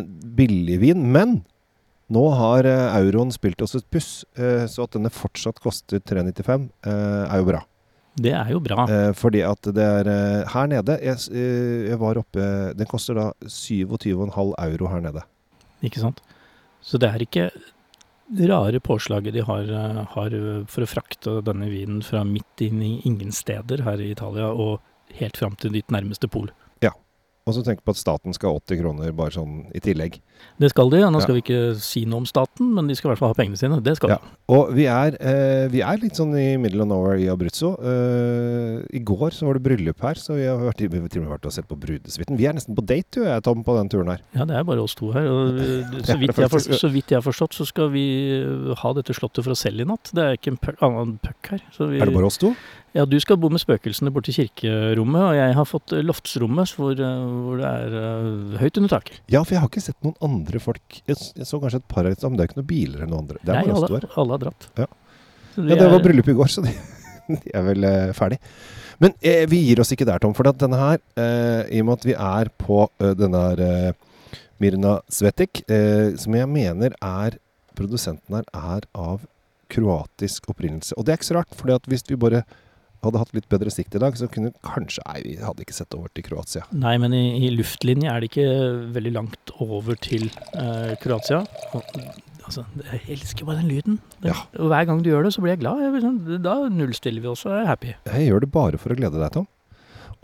en 0.00 0.10
billig 0.40 0.80
vin. 0.82 1.06
Men 1.14 1.38
nå 2.12 2.24
har 2.34 2.66
eh, 2.68 2.98
euroen 2.98 3.30
spilt 3.34 3.62
oss 3.64 3.76
et 3.78 3.86
puss, 3.92 4.24
eh, 4.40 4.66
så 4.66 4.86
at 4.88 4.96
denne 4.98 5.12
fortsatt 5.14 5.62
koster 5.62 6.02
395, 6.02 6.68
eh, 6.88 7.24
er 7.28 7.42
jo 7.42 7.48
bra. 7.52 7.62
Det 8.22 8.34
er 8.34 8.52
jo 8.52 8.60
bra. 8.62 8.84
Eh, 8.90 9.10
fordi 9.16 9.42
at 9.46 9.70
det 9.74 9.84
er 9.84 10.10
eh, 10.12 10.52
her 10.52 10.70
nede 10.70 10.98
jeg, 11.04 11.24
eh, 11.32 11.88
jeg 11.90 11.98
var 12.00 12.20
oppe 12.20 12.46
Den 12.76 12.88
koster 12.90 13.18
da 13.18 13.30
27,5 13.44 14.54
euro 14.66 14.92
her 14.92 15.02
nede. 15.04 15.24
Ikke 15.84 16.02
sant? 16.02 16.22
Så 16.82 16.98
det 17.00 17.10
er 17.10 17.24
ikke 17.24 17.50
rare 18.48 18.80
påslaget 18.80 19.34
de 19.34 19.44
har, 19.44 19.62
eh, 19.62 20.04
har 20.14 20.38
for 20.68 20.84
å 20.84 20.90
frakte 20.90 21.38
denne 21.44 21.70
vinen 21.70 22.02
fra 22.02 22.24
midt 22.24 22.64
inn 22.64 22.82
i 22.82 22.94
ingen 23.08 23.32
steder 23.32 23.84
her 23.86 24.00
i 24.02 24.10
Italia 24.12 24.50
og 24.52 24.80
helt 25.18 25.36
fram 25.36 25.56
til 25.56 25.72
ditt 25.72 25.88
nærmeste 25.94 26.28
pol. 26.28 26.50
Og 27.48 27.54
så 27.56 27.62
tenk 27.64 27.80
på 27.80 27.94
at 27.94 28.00
staten 28.00 28.34
skal 28.36 28.52
ha 28.52 28.60
80 28.60 28.80
kroner 28.82 29.12
bare 29.16 29.32
sånn 29.32 29.62
i 29.72 29.80
tillegg. 29.80 30.18
Det 30.60 30.68
skal 30.70 30.90
de. 30.92 30.98
Ja. 31.00 31.08
Nå 31.08 31.18
Ja. 31.18 31.24
skal 31.24 31.34
vi 31.38 31.40
ikke 31.42 31.60
si 31.80 32.04
noe 32.04 32.20
om 32.20 32.26
staten, 32.28 32.74
men 32.74 32.86
de 32.86 32.94
skal 32.94 33.08
i 33.08 33.10
hvert 33.14 33.22
fall 33.22 33.32
ha 33.32 33.38
pengene 33.38 33.56
sine. 33.56 33.80
Det 33.82 33.96
skal 33.96 34.10
Ja. 34.10 34.18
de. 34.20 34.36
Og 34.54 34.74
vi 34.76 34.84
er, 34.84 35.16
eh, 35.18 35.68
vi 35.72 35.80
er 35.80 35.96
litt 35.96 36.12
sånn 36.14 36.36
i 36.36 36.56
middle 36.58 36.82
of 36.82 36.88
nowhere 36.88 37.18
i 37.18 37.26
Abruzzo. 37.32 37.72
Eh, 37.80 38.84
I 38.92 39.00
går 39.00 39.30
så 39.32 39.46
var 39.46 39.54
det 39.54 39.62
bryllup 39.64 40.00
her, 40.00 40.14
så 40.14 40.34
vi 40.36 40.44
har 40.46 40.58
vært, 40.58 40.78
vi 40.90 41.08
til 41.08 41.22
og 41.22 41.28
med 41.28 41.38
vært 41.40 41.46
og 41.46 41.52
sett 41.52 41.68
på 41.68 41.78
brudesuiten. 41.78 42.36
Vi 42.36 42.46
er 42.46 42.52
nesten 42.52 42.74
på 42.76 42.84
date, 42.84 43.10
du 43.12 43.20
og 43.22 43.26
jeg, 43.26 43.42
Tom, 43.42 43.64
på 43.64 43.76
den 43.78 43.88
turen 43.88 44.08
her. 44.12 44.20
Ja, 44.34 44.44
det 44.44 44.56
er 44.56 44.64
bare 44.64 44.82
oss 44.82 44.94
to 44.94 45.10
her. 45.12 45.26
Og 45.26 45.58
eh, 45.58 46.02
så, 46.04 46.18
vidt 46.18 46.36
jeg 46.36 46.50
forstått, 46.50 46.80
så 46.80 46.90
vidt 46.92 47.08
jeg 47.08 47.22
har 47.22 47.26
forstått, 47.32 47.54
så 47.56 47.66
skal 47.66 47.88
vi 47.90 48.04
eh, 48.42 48.74
ha 48.74 48.92
dette 48.92 49.14
slottet 49.16 49.42
for 49.44 49.52
oss 49.52 49.60
selv 49.64 49.80
i 49.80 49.84
natt. 49.88 50.10
Det 50.12 50.22
er 50.22 50.36
ikke 50.36 50.52
en 50.52 50.76
annen 50.82 51.18
puck 51.22 51.52
her. 51.54 51.60
Så 51.72 51.88
vi, 51.88 52.00
Er 52.00 52.06
det 52.06 52.14
bare 52.14 52.26
oss 52.26 52.38
to? 52.38 52.54
Ja, 52.96 53.04
du 53.04 53.18
skal 53.20 53.36
bo 53.40 53.50
med 53.52 53.60
spøkelsene 53.60 54.12
borti 54.14 54.32
kirkerommet, 54.36 55.20
og 55.20 55.36
jeg 55.36 55.56
har 55.58 55.66
fått 55.68 55.92
eh, 55.92 56.04
loftsrommet 56.06 56.72
hvor, 56.78 56.94
eh, 56.96 57.26
hvor 57.44 57.60
det 57.60 57.68
er 57.68 57.96
uh, 57.98 58.56
høyt 58.62 58.80
under 58.80 58.94
taket. 58.94 59.20
Ja, 59.28 59.42
for 59.42 59.56
jeg 59.56 59.64
har 59.64 59.70
ikke 59.70 59.84
sett 59.84 59.98
noen 60.06 60.16
andre 60.24 60.62
folk. 60.62 61.00
Jeg, 61.04 61.18
jeg 61.36 61.48
så 61.48 61.60
kanskje 61.60 61.82
et 61.82 61.90
par 61.90 62.08
her, 62.08 62.16
men 62.24 62.38
det 62.38 62.46
er 62.46 62.50
ikke 62.50 62.60
noen 62.62 62.70
biler 62.70 63.02
eller 63.02 63.12
noen 63.12 63.26
andre. 63.26 63.42
Det 63.42 63.58
Nei, 63.58 63.76
alle, 63.76 64.02
alle 64.08 64.36
har 64.36 64.42
dratt. 64.46 64.68
Ja. 64.80 64.88
de 65.58 65.68
Ja, 65.68 65.74
det 65.74 65.84
er- 65.84 65.94
var 65.98 66.04
bryllup 66.06 66.32
i 66.32 66.36
går, 66.40 66.52
så 66.54 66.64
de, 66.64 66.74
de 67.34 67.54
er 67.54 67.66
vel 67.68 67.88
uh, 67.88 68.12
ferdig. 68.16 68.40
Men 68.98 69.14
eh, 69.22 69.44
vi 69.46 69.60
gir 69.68 69.80
oss 69.82 69.92
ikke 69.94 70.06
der, 70.08 70.18
Tom. 70.22 70.34
For 70.34 70.48
at 70.50 70.58
denne 70.58 70.78
her, 70.78 71.02
eh, 71.20 71.68
i 71.70 71.82
og 71.82 71.86
med 71.86 72.00
at 72.00 72.06
vi 72.08 72.14
er 72.18 72.50
på 72.58 72.84
uh, 72.88 73.12
denne 73.14 73.42
her 73.44 73.62
uh, 73.62 74.32
Mirna 74.58 74.98
Svetik, 75.12 75.62
eh, 75.70 76.16
som 76.18 76.34
jeg 76.34 76.50
mener 76.50 76.96
er 76.98 77.38
Produsenten 77.78 78.34
her 78.34 78.46
er 78.58 78.86
av 78.98 79.22
kroatisk 79.70 80.48
opprinnelse. 80.50 80.96
Og 80.98 81.06
det 81.06 81.12
er 81.12 81.20
ikke 81.20 81.28
så 81.28 81.36
rart, 81.36 81.54
for 81.54 81.70
hvis 81.86 82.02
vi 82.08 82.18
bare 82.18 82.42
hadde 83.04 83.20
hatt 83.22 83.34
litt 83.36 83.48
bedre 83.48 83.70
sikt 83.70 83.94
i 83.94 84.00
dag, 84.02 84.16
så 84.18 84.26
kunne 84.32 84.50
kanskje 84.66 85.02
Nei, 85.06 85.20
vi 85.24 85.34
hadde 85.42 85.62
ikke 85.64 85.76
sett 85.76 85.94
over 85.94 86.10
til 86.14 86.24
Kroatia. 86.26 86.64
Nei, 86.74 86.96
men 86.98 87.14
i, 87.14 87.24
i 87.46 87.50
luftlinje 87.54 88.10
er 88.10 88.20
det 88.24 88.30
ikke 88.32 88.48
veldig 88.96 89.12
langt 89.14 89.52
over 89.62 89.94
til 90.02 90.26
eh, 90.54 90.96
Kroatia. 91.02 91.44
Altså, 92.48 92.64
jeg 92.80 93.00
elsker 93.18 93.44
bare 93.44 93.60
den 93.60 93.68
lyden. 93.68 93.98
Den, 94.22 94.30
Ja. 94.32 94.34
Og 94.58 94.70
hver 94.72 94.86
gang 94.88 95.02
du 95.04 95.10
gjør 95.10 95.26
det, 95.28 95.34
så 95.36 95.42
blir 95.44 95.52
jeg 95.54 95.60
glad. 95.60 95.82
Jeg, 95.84 96.02
sånn- 96.02 96.42
da 96.42 96.54
nullstiller 96.72 97.20
vi 97.24 97.28
oss 97.28 97.44
og 97.46 97.52
er 97.58 97.66
happy. 97.68 97.94
Jeg 98.08 98.28
gjør 98.30 98.40
det 98.46 98.50
bare 98.54 98.78
for 98.80 98.94
å 98.94 98.96
glede 98.98 99.20
deg, 99.20 99.32
Tom. 99.36 99.46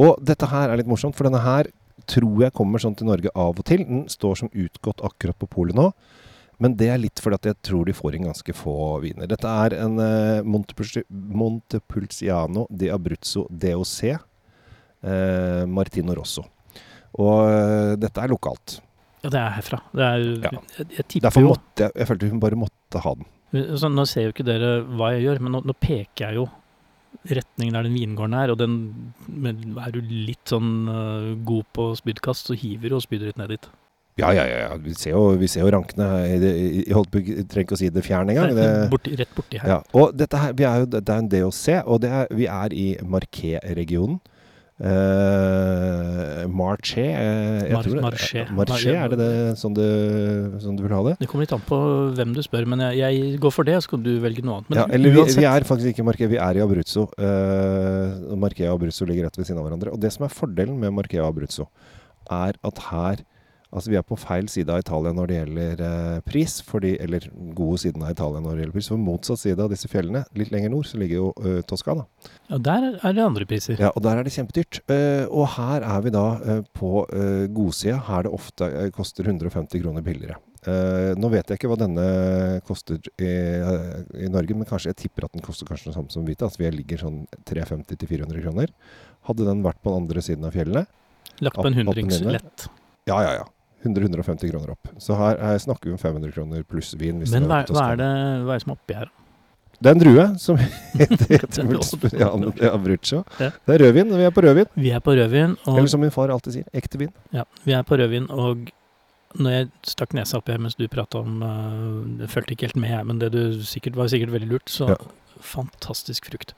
Og 0.00 0.16
dette 0.24 0.48
her 0.50 0.70
er 0.72 0.80
litt 0.80 0.88
morsomt, 0.90 1.14
for 1.14 1.28
denne 1.28 1.42
her 1.44 1.68
tror 2.10 2.40
jeg 2.42 2.52
kommer 2.56 2.80
sånn 2.82 2.96
til 2.98 3.06
Norge 3.06 3.30
av 3.36 3.54
og 3.60 3.64
til. 3.68 3.84
Den 3.86 4.06
står 4.12 4.40
som 4.40 4.50
utgått 4.50 5.04
akkurat 5.04 5.38
på 5.38 5.46
polet 5.52 5.76
nå. 5.76 5.90
Men 6.62 6.76
det 6.78 6.88
er 6.92 7.00
litt 7.02 7.18
fordi 7.22 7.38
at 7.40 7.48
jeg 7.50 7.58
tror 7.66 7.88
de 7.88 7.94
får 7.96 8.14
inn 8.18 8.28
ganske 8.28 8.54
få 8.54 8.74
viner. 9.02 9.26
Dette 9.30 9.48
er 9.50 9.74
en 9.82 9.98
uh, 9.98 10.44
Montepulciano 11.34 12.66
di 12.70 12.90
Abruzzo 12.94 13.46
DOC 13.50 13.98
eh, 15.04 15.66
Martino 15.66 16.14
Rosso. 16.14 16.44
Og 17.20 17.46
eh, 17.46 17.92
dette 18.00 18.22
er 18.22 18.32
lokalt. 18.32 18.78
Ja, 19.24 19.30
det 19.30 19.40
er 19.40 19.54
herfra. 19.58 19.78
Det 19.94 20.04
er, 20.08 20.24
Ja. 20.44 20.50
jeg, 20.78 20.86
jeg 20.98 21.06
tipper 21.06 21.28
Derfor 21.28 21.40
jo 21.44 21.52
måtte 21.54 21.86
jeg 21.86 21.92
Jeg 21.94 22.08
følte 22.10 22.28
hun 22.28 22.40
bare 22.42 22.58
måtte 22.60 23.00
ha 23.00 23.14
den. 23.14 23.26
så 23.78 23.88
Nå 23.88 24.04
ser 24.06 24.26
jo 24.26 24.34
ikke 24.34 24.44
dere 24.44 24.82
hva 24.84 25.14
jeg 25.14 25.24
gjør, 25.28 25.40
men 25.40 25.52
nå, 25.56 25.62
nå 25.64 25.74
peker 25.80 26.26
jeg 26.28 26.40
jo 26.42 26.48
retningen 27.30 27.76
der 27.76 27.86
den 27.86 27.94
vingården 27.94 28.34
er, 28.34 28.50
og 28.50 28.58
den 28.58 28.74
men 29.30 29.78
er 29.78 29.92
du 29.94 30.00
litt 30.02 30.50
sånn 30.50 30.88
uh, 30.90 31.30
god 31.46 31.64
på 31.72 31.86
spydkast, 31.96 32.50
så 32.50 32.56
hiver 32.58 32.90
du 32.90 32.96
og 32.98 33.04
spyder 33.04 33.30
litt 33.30 33.38
ned 33.38 33.54
dit. 33.54 33.68
Ja, 34.16 34.28
ja, 34.30 34.44
ja. 34.46 34.76
Vi 34.78 34.92
ser 34.94 35.10
jo, 35.16 35.22
vi 35.40 35.48
ser 35.50 35.64
jo 35.64 35.70
rankene. 35.74 36.06
her 36.06 36.44
Jeg 36.44 37.48
trenger 37.50 37.64
ikke 37.64 37.74
å 37.74 37.80
si 37.80 37.88
det 37.90 38.04
fjern 38.06 38.30
engang. 38.30 38.54
Det- 38.54 38.90
borti, 38.92 39.16
rett 39.18 39.32
borti 39.34 39.58
her. 39.58 39.68
Ja, 39.68 39.80
og 39.92 40.14
dette 40.16 40.38
her, 40.38 40.52
vi 40.54 40.64
er 40.68 40.84
jo, 40.84 40.86
det 40.86 41.08
er 41.08 41.18
en 41.18 41.28
DOC, 41.28 41.82
og 41.84 42.00
det 42.00 42.10
er, 42.10 42.28
vi 42.30 42.46
er 42.46 42.72
i 42.72 42.86
Marquet-regionen. 43.02 44.20
Uh, 44.74 46.48
March 46.50 46.96
Marché. 46.96 47.04
uh, 47.14 47.72
Mar- 47.72 48.10
Marché. 48.10 48.40
Marché, 48.50 48.90
er 48.90 49.08
det 49.12 49.18
det 49.20 49.58
sånn 49.60 49.74
du, 49.76 49.84
sånn 50.58 50.74
du 50.74 50.82
vil 50.82 50.94
ha 50.96 51.02
det? 51.06 51.12
Det 51.20 51.28
kommer 51.30 51.46
litt 51.46 51.52
an 51.54 51.62
på 51.62 51.78
hvem 52.16 52.32
du 52.34 52.40
spør, 52.42 52.66
men 52.66 52.82
jeg, 52.82 52.98
jeg 52.98 53.38
går 53.42 53.54
for 53.54 53.68
det, 53.68 53.76
så 53.84 53.92
kan 53.94 54.02
du 54.02 54.10
velge 54.22 54.42
noe 54.42 54.58
annet. 54.58 54.70
Men 54.72 54.80
ja, 54.80 54.86
eller 54.98 55.14
vi, 55.14 55.26
vi 55.38 55.46
er 55.46 55.66
faktisk 55.68 55.92
ikke 55.94 56.06
Marché, 56.08 56.26
vi 56.30 56.40
er 56.42 56.58
i 56.58 56.64
Abruzzo. 56.64 57.06
Uh, 57.14 58.34
Marché 58.34 58.66
og 58.66 58.80
Abruzzo 58.80 59.06
ligger 59.06 59.28
rett 59.28 59.38
ved 59.38 59.46
siden 59.46 59.62
av 59.62 59.68
hverandre. 59.68 59.94
Og 59.94 60.02
det 60.02 60.10
som 60.14 60.26
er 60.26 60.34
fordelen 60.34 60.74
med 60.82 60.90
Marché 60.98 61.22
og 61.22 61.30
Abruzzo, 61.30 61.68
er 62.34 62.58
at 62.66 62.82
her 62.90 63.22
Altså 63.74 63.90
vi 63.90 63.98
er 63.98 64.04
på 64.06 64.18
feil 64.18 64.46
side 64.50 64.70
av 64.70 64.80
Italia 64.84 65.10
når 65.16 65.30
det 65.30 65.38
gjelder 65.40 65.82
eh, 65.82 66.20
pris, 66.26 66.60
fordi, 66.62 66.94
eller 67.02 67.26
gode 67.58 67.80
siden 67.82 68.04
av 68.06 68.14
Italia 68.14 68.42
når 68.44 68.54
det 68.54 68.64
gjelder 68.64 68.76
pris. 68.78 68.90
For 68.92 69.02
motsatt 69.02 69.42
side 69.42 69.64
av 69.64 69.74
disse 69.74 69.90
fjellene, 69.90 70.24
litt 70.38 70.54
lenger 70.54 70.70
nord, 70.72 70.86
så 70.86 71.00
ligger 71.02 71.20
jo 71.20 71.28
uh, 71.42 71.58
Toskana. 71.66 72.06
ja, 72.52 72.58
der 72.70 72.88
er 72.94 73.18
det 73.18 73.26
andre 73.26 73.48
priser. 73.50 73.80
Ja, 73.82 73.90
og 73.90 74.06
der 74.06 74.20
er 74.20 74.26
det 74.26 74.34
kjempedyrt. 74.36 74.80
Eh, 74.86 75.26
og 75.26 75.48
her 75.58 75.82
er 75.82 76.06
vi 76.06 76.14
da 76.14 76.26
eh, 76.38 76.64
på 76.78 77.04
uh, 77.10 77.44
godsida, 77.50 77.98
her 78.08 78.28
det 78.28 78.34
ofte 78.38 78.70
eh, 78.70 78.90
koster 78.94 79.26
150 79.26 79.82
kroner 79.82 80.06
billigere. 80.06 80.38
Eh, 80.64 81.12
nå 81.20 81.28
vet 81.28 81.50
jeg 81.50 81.58
ikke 81.58 81.68
hva 81.68 81.76
denne 81.76 82.04
koster 82.64 82.96
i, 83.20 83.28
eh, 83.28 83.96
i 84.24 84.30
Norge, 84.32 84.56
men 84.56 84.68
kanskje 84.68 84.94
jeg 84.94 85.00
tipper 85.02 85.26
at 85.26 85.34
den 85.36 85.44
koster 85.44 85.68
kanskje 85.68 85.90
det 85.90 85.96
samme 85.98 86.12
som 86.14 86.24
Vita. 86.24 86.48
Altså 86.48 86.62
vi 86.62 86.70
ligger 86.72 87.02
sånn 87.04 87.18
350-400 87.50 88.40
kroner. 88.46 88.72
Hadde 89.28 89.48
den 89.48 89.64
vært 89.64 89.82
på 89.84 89.92
den 89.92 90.04
andre 90.04 90.24
siden 90.24 90.46
av 90.48 90.56
fjellene 90.56 90.86
Lagt 91.44 91.58
på 91.58 91.66
en 91.66 91.76
hundrings 91.76 92.20
lett. 92.22 92.68
Ja, 93.08 93.18
ja, 93.20 93.32
ja. 93.40 93.44
100-150 93.84 94.50
kroner 94.50 94.72
opp. 94.74 94.88
Så 94.98 95.16
her, 95.18 95.38
her 95.42 95.58
snakker 95.62 95.90
vi 95.90 95.96
om 95.96 96.00
500 96.00 96.32
kroner 96.34 96.62
pluss 96.68 96.94
vin. 96.98 97.18
hvis 97.22 97.32
Men 97.34 97.46
hva, 97.50 97.62
hva, 97.68 97.90
er 97.92 98.00
det, 98.00 98.08
hva 98.46 98.54
er 98.54 98.58
det 98.58 98.64
som 98.64 98.74
er 98.74 98.78
oppi 98.80 98.98
her? 98.98 99.12
Det 99.80 99.90
er 99.90 99.96
en 99.96 100.00
drue 100.00 100.24
som 100.38 100.56
heter, 101.00 101.34
er 102.62 102.70
Abruzzo. 102.70 103.24
Ja. 103.40 103.50
Det 103.66 103.74
er 103.74 103.82
rødvin. 103.84 104.14
Vi 104.16 104.24
er 104.24 104.30
på 104.32 104.44
rødvin. 104.46 104.70
Vi 104.78 104.92
er 104.94 105.02
på 105.04 105.16
rødvin, 105.18 105.56
og, 105.66 105.76
Eller 105.76 105.90
som 105.92 106.00
min 106.00 106.14
far 106.14 106.30
alltid 106.32 106.60
sier, 106.60 106.68
ekte 106.72 107.00
vin. 107.02 107.12
ja, 107.34 107.44
vi 107.66 107.74
er 107.76 107.82
på 107.82 107.98
rødvin, 107.98 108.30
og 108.30 108.70
når 109.34 109.50
jeg 109.50 109.68
stakk 109.90 110.14
nesa 110.14 110.38
oppi 110.38 110.54
her 110.54 110.62
mens 110.62 110.76
du 110.78 110.86
prata 110.88 111.18
om 111.18 111.42
øh, 111.42 112.20
Jeg 112.22 112.30
fulgte 112.30 112.54
ikke 112.54 112.68
helt 112.68 112.76
med, 112.78 112.90
jeg, 112.94 113.06
men 113.06 113.18
det 113.18 113.32
du 113.34 113.62
sikkert 113.66 113.96
var 113.98 114.06
sikkert 114.12 114.32
veldig 114.32 114.48
lurt. 114.52 114.70
Så 114.70 114.88
Ja. 114.94 114.96
fantastisk 115.42 116.30
frukt. 116.30 116.54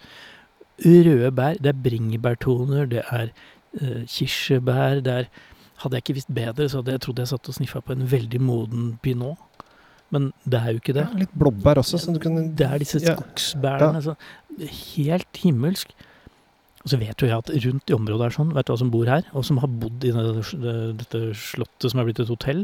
Røde 0.85 1.33
bær. 1.33 1.57
Det 1.57 1.73
er 1.73 1.83
bringebærtoner, 1.83 2.85
det 2.87 3.03
er 3.11 3.31
uh, 3.81 4.03
kirsebær, 4.07 5.01
det 5.01 5.13
er 5.13 5.25
Hadde 5.83 5.99
jeg 5.99 6.07
ikke 6.07 6.17
visst 6.17 6.33
bedre, 6.33 6.69
så 6.71 6.81
hadde 6.81 6.95
jeg 6.97 7.05
trodd 7.05 7.21
jeg 7.23 7.31
satt 7.33 7.51
og 7.53 7.57
sniffa 7.59 7.83
på 7.85 7.97
en 7.97 8.07
veldig 8.09 8.41
moden 8.41 8.89
pinot. 9.05 9.63
Men 10.15 10.31
det 10.47 10.59
er 10.61 10.75
jo 10.75 10.81
ikke 10.81 10.95
det. 10.97 11.05
Ja, 11.09 11.21
litt 11.25 11.33
blåbær 11.35 11.81
også, 11.83 11.99
så 11.99 12.15
du 12.15 12.21
kan 12.23 12.37
Det 12.57 12.67
er 12.67 12.79
disse 12.79 13.01
Ja. 13.03 13.17
Altså, 13.91 14.15
helt 14.95 15.43
himmelsk. 15.43 15.93
Og 16.85 16.93
så 16.93 16.99
vet 17.01 17.19
jo 17.19 17.27
jeg 17.27 17.37
at 17.37 17.51
rundt 17.51 17.91
i 17.91 17.95
området 17.97 18.29
er 18.29 18.35
sånn, 18.37 18.53
vet 18.55 18.67
du 18.69 18.73
hva 18.73 18.79
som 18.79 18.91
bor 18.95 19.09
her, 19.11 19.25
og 19.35 19.45
som 19.45 19.59
har 19.59 19.67
bodd 19.67 20.05
i 20.07 20.13
det, 20.15 20.27
det, 20.63 20.75
dette 21.03 21.23
slottet 21.35 21.91
som 21.91 21.99
er 21.99 22.07
blitt 22.07 22.21
et 22.23 22.31
hotell. 22.31 22.63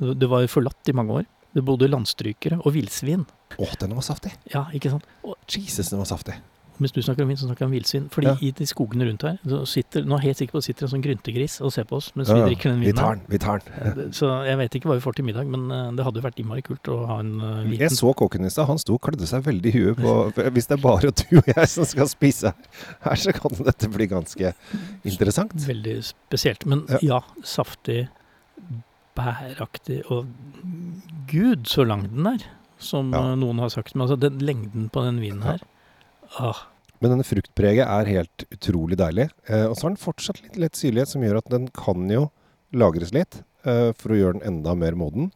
Det 0.00 0.28
var 0.30 0.46
forlatt 0.48 0.88
i 0.88 0.94
mange 0.96 1.20
år. 1.20 1.26
Det 1.52 1.64
bodde 1.64 1.88
landstrykere 1.90 2.62
og 2.62 2.72
villsvin. 2.72 3.26
Å, 3.58 3.68
den 3.82 3.92
var 3.96 4.06
saftig! 4.06 4.32
Ja, 4.54 4.66
ikke 4.72 4.92
sant? 4.94 5.04
Og 5.26 5.36
Jesus, 5.52 5.90
den 5.92 6.00
var 6.00 6.08
saftig. 6.08 6.38
Mens 6.80 6.92
du 6.92 7.00
snakker 7.02 7.22
om 7.22 7.28
vin, 7.28 7.36
så 7.36 7.46
snakker 7.48 7.64
jeg 7.64 7.68
om 7.68 7.72
villsvin. 7.74 8.08
Fordi 8.10 8.26
Ja. 8.28 8.36
i 8.40 8.50
de 8.52 8.64
skogene 8.66 9.04
rundt 9.08 9.22
her, 9.22 9.38
så 9.46 9.66
sitter, 9.66 10.02
nå 10.04 10.14
er 10.16 10.20
jeg 10.22 10.28
helt 10.28 10.36
sikker 10.42 10.52
på 10.52 10.58
at 10.58 10.64
det 10.64 10.68
sitter 10.68 10.84
en 10.86 10.92
sånn 10.92 11.02
gryntegris 11.02 11.60
og 11.60 11.72
ser 11.72 11.84
på 11.84 11.96
oss 11.96 12.12
mens 12.16 12.28
Ja, 12.28 12.34
vi 12.34 12.54
drikker 12.54 12.70
den 12.70 12.80
Vi 12.80 12.92
tar 12.92 13.14
den, 13.16 13.24
vi 13.28 13.38
tar 13.38 13.58
den. 13.58 13.72
Eh, 13.98 14.10
Så 14.12 14.26
jeg 14.46 14.56
vet 14.58 14.70
ikke 14.78 14.88
hva 14.88 14.94
vi 14.94 15.00
får 15.06 15.14
til 15.16 15.24
middag, 15.24 15.46
men 15.48 15.70
eh, 15.70 15.90
det 15.96 16.04
hadde 16.04 16.20
jo 16.20 16.22
vært 16.28 16.38
innmari 16.38 16.62
kult 16.62 16.82
å 16.88 17.06
ha 17.06 17.18
en 17.20 17.38
liten 17.70 17.80
Jeg 17.80 17.90
så 17.90 18.14
kokken 18.14 18.44
i 18.44 18.50
stad. 18.50 18.66
Han 18.66 18.78
sto 18.78 18.94
og 18.94 19.00
klødde 19.02 19.26
seg 19.26 19.42
veldig 19.44 19.66
i 19.74 19.78
huet 19.78 19.96
på 19.96 20.32
Hvis 20.54 20.66
det 20.68 20.78
er 20.78 20.82
bare 20.82 21.10
du 21.10 21.36
og 21.38 21.44
jeg 21.56 21.68
som 21.68 21.84
skal 21.84 22.06
spise 22.08 22.54
her, 23.02 23.14
så 23.16 23.32
kan 23.32 23.50
dette 23.64 23.88
bli 23.90 24.06
ganske 24.06 24.54
interessant. 25.04 25.52
Veldig 25.66 26.04
spesielt. 26.04 26.64
Men 26.66 26.84
Ja. 26.88 26.98
ja, 27.02 27.20
saftig, 27.42 28.08
bæraktig 29.18 30.02
og 30.12 30.26
gud, 31.30 31.66
så 31.66 31.84
lang 31.86 32.06
den 32.08 32.26
er, 32.26 32.44
som 32.78 33.10
Ja. 33.12 33.32
eh, 33.32 33.34
noen 33.36 33.58
har 33.58 33.68
sagt. 33.68 33.94
Men 33.94 34.06
altså, 34.06 34.18
den 34.20 34.38
lengden 34.38 34.88
på 34.90 35.02
den 35.02 35.18
vinen 35.20 35.42
her 35.42 35.58
ah, 36.38 36.67
Men 37.00 37.12
denne 37.14 37.26
fruktpreget 37.26 37.86
er 37.86 38.10
helt 38.10 38.44
utrolig 38.50 38.98
deilig. 38.98 39.28
Eh, 39.48 39.66
og 39.68 39.76
så 39.78 39.86
har 39.86 39.94
den 39.94 40.02
fortsatt 40.02 40.40
litt 40.42 40.56
lett 40.58 40.78
syrlighet, 40.78 41.08
som 41.12 41.22
gjør 41.22 41.38
at 41.42 41.50
den 41.52 41.68
kan 41.76 42.08
jo 42.10 42.24
lagres 42.74 43.12
litt 43.14 43.40
eh, 43.64 43.92
for 43.98 44.14
å 44.14 44.18
gjøre 44.18 44.40
den 44.40 44.48
enda 44.50 44.74
mer 44.78 44.96
moden. 44.98 45.30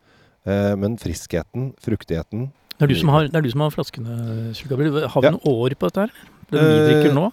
Eh, 0.45 0.75
men 0.77 0.99
friskheten, 0.99 1.73
fruktigheten 1.83 2.51
det, 2.79 2.89
er 2.89 2.91
du 2.91 2.99
som 2.99 3.11
har, 3.15 3.29
det 3.31 3.37
er 3.39 3.45
du 3.47 3.51
som 3.53 3.61
har 3.63 3.71
flaskene, 3.71 4.15
Kjell 4.59 4.73
Har 5.07 5.21
vi 5.23 5.29
Ja. 5.29 5.31
noen 5.37 5.45
år 5.47 5.75
på 5.79 5.87
dette 5.87 6.01
her? 6.03 6.11
Den 6.51 6.65
vi 6.67 6.79
drikker 6.89 7.15
nå? 7.15 7.29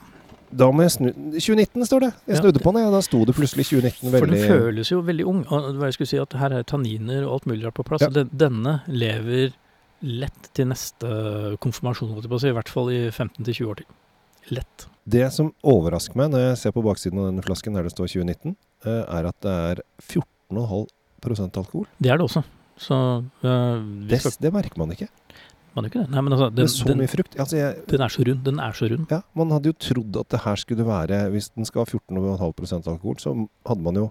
Da 0.53 0.67
må 0.73 0.83
jeg 0.83 0.91
snu 0.91 1.07
2019 1.37 1.85
står 1.89 1.99
det! 2.05 2.09
Jeg 2.27 2.35
Ja. 2.35 2.41
snudde 2.41 2.61
på 2.61 2.73
den, 2.73 2.83
ja. 2.83 2.91
Da 2.93 3.01
sto 3.01 3.23
det 3.25 3.33
plutselig 3.33 3.65
2019 3.65 4.11
veldig 4.11 4.19
For 4.19 4.27
den 4.27 4.49
føles 4.49 4.91
jo 4.91 5.01
veldig 5.01 5.25
ung. 5.25 5.43
Hva 5.45 5.85
jeg 5.89 5.93
skulle 5.97 6.11
si 6.11 6.17
at 6.21 6.33
Her 6.33 6.53
er 6.59 6.63
tanniner 6.63 7.25
og 7.25 7.33
alt 7.33 7.45
mulig 7.49 7.65
rart 7.65 7.73
på 7.73 7.85
plass. 7.85 8.01
Ja. 8.01 8.09
denne 8.29 8.81
lever 8.87 9.53
lett 10.01 10.53
til 10.53 10.67
neste 10.69 11.57
konfirmasjon. 11.59 12.13
I 12.13 12.53
hvert 12.53 12.69
fall 12.69 12.89
i 12.93 13.09
15-20 13.09 13.65
år 13.65 13.75
til. 13.81 13.85
Lett. 14.55 14.87
Det 15.09 15.25
som 15.33 15.51
overrasker 15.65 16.17
meg 16.19 16.31
når 16.33 16.43
jeg 16.43 16.59
ser 16.63 16.73
på 16.75 16.83
baksiden 16.85 17.21
av 17.21 17.29
denne 17.31 17.45
flasken 17.45 17.77
der 17.77 17.87
det 17.87 17.93
står 17.95 18.11
2019, 18.13 18.55
eh, 18.85 19.03
er 19.03 19.29
at 19.29 19.37
det 19.45 19.55
er 19.73 19.81
14,5% 20.05 21.59
alkohol. 21.61 21.87
Det 21.97 22.11
er 22.11 22.19
det 22.19 22.27
også. 22.27 22.43
Så 22.79 22.95
øh, 23.43 23.79
Det, 24.09 24.21
skal, 24.21 24.37
det 24.39 24.53
merker 24.55 24.79
man 24.79 24.93
ikke. 24.95 25.09
man 25.75 25.83
gjør 25.85 25.91
ikke 25.91 26.03
det. 26.03 26.11
Nei, 26.13 26.21
men 26.21 26.33
altså, 26.35 26.49
den, 26.53 26.63
Med 26.67 26.73
så 26.75 26.87
den, 26.87 27.01
mye 27.01 27.11
frukt. 27.11 27.35
Altså 27.39 27.57
jeg, 27.59 27.81
den 27.89 28.01
er 28.05 28.13
så 28.13 28.23
rund. 28.29 28.45
Den 28.45 28.59
er 28.63 28.77
så 28.77 28.89
rund. 28.91 29.09
ja, 29.11 29.21
man 29.35 29.51
hadde 29.51 29.73
jo 29.73 29.77
trodd 29.87 30.21
at 30.21 30.29
det 30.31 30.39
her 30.45 30.55
skulle 30.55 30.85
være 30.87 31.29
Hvis 31.33 31.49
den 31.55 31.67
skal 31.67 31.83
ha 31.83 31.99
14,5% 31.99 32.87
alkohol, 32.93 33.19
så 33.19 33.35
hadde 33.67 33.85
man 33.85 33.99
jo 33.99 34.07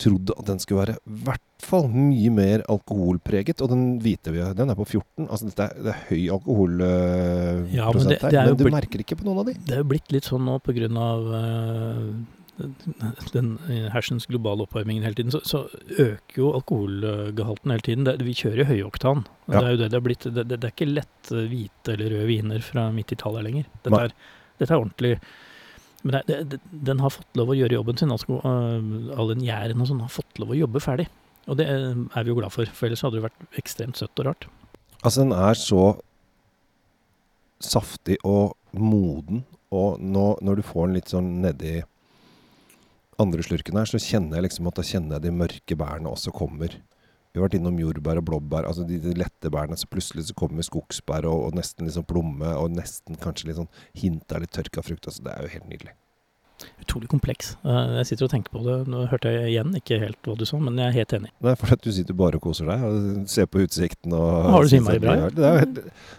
trodd 0.00 0.32
at 0.32 0.46
den 0.48 0.58
skulle 0.62 0.80
være 0.86 0.96
i 0.96 1.18
hvert 1.28 1.64
fall 1.64 1.86
mye 1.92 2.30
mer 2.32 2.62
alkoholpreget. 2.72 3.60
Og 3.64 3.68
den 3.72 3.84
hvite 4.02 4.32
vi 4.34 4.40
har, 4.42 4.54
den 4.56 4.72
er 4.72 4.78
på 4.78 4.86
14. 4.88 5.26
Altså 5.28 5.50
dette 5.50 5.66
er, 5.68 5.74
det 5.84 5.92
er 5.94 6.02
høy 6.08 6.22
alkoholprosent 6.38 7.74
Ja, 7.76 7.90
men 7.92 8.08
det- 8.08 8.20
her. 8.22 8.30
det 8.30 8.38
er 8.40 8.44
jo 8.48 8.54
men 8.54 8.56
du 8.60 8.64
blitt- 8.64 8.76
merker 8.80 9.04
ikke 9.04 9.18
på 9.20 9.28
noen 9.28 9.38
av 9.42 9.46
de. 9.50 9.54
Det 9.60 9.74
er 9.76 9.82
jo 9.84 9.88
blitt 9.92 10.12
litt 10.12 10.24
sånn 10.30 10.44
nå 10.48 10.58
på 10.64 10.72
grunn 10.76 10.96
av 10.96 11.26
øh, 11.40 12.12
den 13.32 13.52
øh, 13.68 13.86
hersens 13.94 14.26
globale 14.28 14.64
oppvarmingen 14.66 15.02
hele 15.06 15.14
tiden, 15.16 15.32
så, 15.32 15.40
så 15.44 15.62
øker 15.98 16.36
jo 16.42 16.50
alkoholgehalten 16.58 17.70
hele 17.72 17.84
tiden. 17.86 18.04
Det, 18.08 18.16
vi 18.26 18.34
kjører 18.36 18.64
jo 18.64 18.68
høyoktan. 18.72 19.22
Ja. 19.48 19.60
Det 19.60 19.62
er 19.64 19.70
jo 19.70 19.80
det 19.84 19.90
det 19.90 20.00
er 20.00 20.04
blitt. 20.08 20.26
Det, 20.34 20.44
det, 20.50 20.58
er 20.64 20.74
ikke 20.74 20.90
lett 20.90 21.30
hvite 21.32 21.94
eller 21.94 22.12
røde 22.16 22.26
viner 22.28 22.60
fra 22.64 22.88
midt 22.92 23.12
i 23.12 23.20
tallet 23.20 23.46
lenger. 23.46 23.64
Dette 23.84 24.02
er, 24.08 24.12
dette 24.60 24.74
er 24.76 24.80
ordentlig 24.82 25.14
Men 26.02 26.20
det, 26.28 26.36
det, 26.52 26.60
den 26.88 27.02
har 27.02 27.12
fått 27.12 27.36
lov 27.36 27.52
å 27.52 27.56
gjøre 27.58 27.76
jobben 27.76 27.98
sin. 28.00 28.12
Altså, 28.14 28.38
øh, 28.40 29.10
all 29.16 29.32
den 29.34 29.44
gjæren 29.44 29.82
og 29.82 29.90
sånn 29.90 30.04
har 30.04 30.12
fått 30.12 30.40
lov 30.40 30.54
å 30.54 30.60
jobbe 30.62 30.82
ferdig. 30.82 31.08
Og 31.50 31.58
det 31.60 31.66
øh, 31.68 32.06
er 32.16 32.24
vi 32.24 32.32
jo 32.32 32.38
glad 32.38 32.54
for, 32.54 32.70
for 32.76 32.88
ellers 32.88 33.04
hadde 33.04 33.18
det 33.18 33.26
vært 33.26 33.60
ekstremt 33.60 34.00
søtt 34.00 34.22
og 34.22 34.30
rart. 34.30 34.48
Altså, 35.00 35.22
den 35.22 35.34
er 35.36 35.58
så 35.58 35.84
saftig 37.60 38.16
og 38.24 38.56
moden, 38.72 39.44
og 39.70 40.00
nå, 40.00 40.32
når 40.42 40.60
du 40.60 40.66
får 40.66 40.88
den 40.88 40.96
litt 40.96 41.12
sånn 41.12 41.28
nedi 41.44 41.80
andre 43.20 43.44
slurken 43.44 43.76
her, 43.76 43.88
så 43.88 44.00
kjenner 44.00 44.38
jeg 44.38 44.48
liksom 44.48 44.70
at 44.70 44.78
da 44.80 44.84
kjenner 44.86 45.18
jeg 45.18 45.26
de 45.26 45.34
mørke 45.36 45.76
bærene 45.78 46.12
også 46.12 46.32
kommer. 46.34 46.74
Vi 47.30 47.38
har 47.38 47.46
vært 47.46 47.58
innom 47.60 47.76
jordbær 47.78 48.18
og 48.18 48.24
blåbær, 48.26 48.66
altså 48.66 48.82
de, 48.88 48.98
de 48.98 49.12
lette 49.14 49.50
bærene, 49.54 49.76
så 49.78 49.86
plutselig 49.86 50.24
så 50.26 50.34
kommer 50.34 50.66
skogsbær 50.66 51.28
og, 51.30 51.44
og 51.46 51.54
nesten 51.58 51.86
liksom 51.86 52.06
plomme, 52.10 52.50
og 52.58 52.72
nesten 52.74 53.18
kanskje 53.22 53.50
litt 53.50 53.60
sånn 53.60 53.70
hint 54.00 54.34
av 54.34 54.42
litt 54.42 54.50
tørka 54.56 54.82
frukt. 54.82 55.06
Altså, 55.06 55.22
det 55.28 55.36
er 55.36 55.46
jo 55.46 55.52
helt 55.54 55.68
nydelig. 55.70 55.94
Utrolig 56.82 57.08
kompleks. 57.08 57.54
Eh, 57.64 57.92
Jeg 58.00 58.08
sitter 58.10 58.26
og 58.26 58.32
tenker 58.34 58.52
på 58.52 58.60
det. 58.66 58.74
Nå 58.90 59.06
hørte 59.08 59.30
jeg 59.32 59.52
igjen 59.54 59.70
ikke 59.78 59.96
helt 60.02 60.18
hva 60.26 60.34
du 60.36 60.44
sa, 60.48 60.58
men 60.60 60.76
jeg 60.76 60.90
er 60.90 60.96
helt 60.98 61.14
enig. 61.16 61.30
Er 61.40 61.56
fordi 61.60 61.76
at 61.78 61.86
du 61.86 61.92
sitter 61.96 62.18
bare 62.18 62.36
og 62.40 62.44
koser 62.44 62.68
deg 62.68 62.82
og 62.84 63.06
ser 63.32 63.48
på 63.48 63.62
utsikten. 63.64 64.12
Og 64.16 64.50
Har 64.52 64.66
du 64.66 64.72
så 64.72 64.80
innmari 64.80 65.00
bra, 65.00 65.14
er 65.30 65.70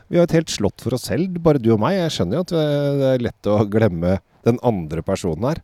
Vi 0.10 0.18
har 0.18 0.26
et 0.26 0.38
helt 0.40 0.54
slott 0.54 0.82
for 0.82 0.98
oss 0.98 1.06
selv, 1.12 1.38
bare 1.46 1.62
du 1.62 1.70
og 1.76 1.82
meg. 1.84 2.00
Jeg 2.00 2.16
skjønner 2.18 2.40
jo 2.40 2.46
at 2.48 2.56
det 3.04 3.12
er 3.12 3.26
lett 3.28 3.52
å 3.52 3.60
glemme 3.70 4.16
den 4.48 4.58
andre 4.66 5.04
personen 5.06 5.46
her. 5.52 5.62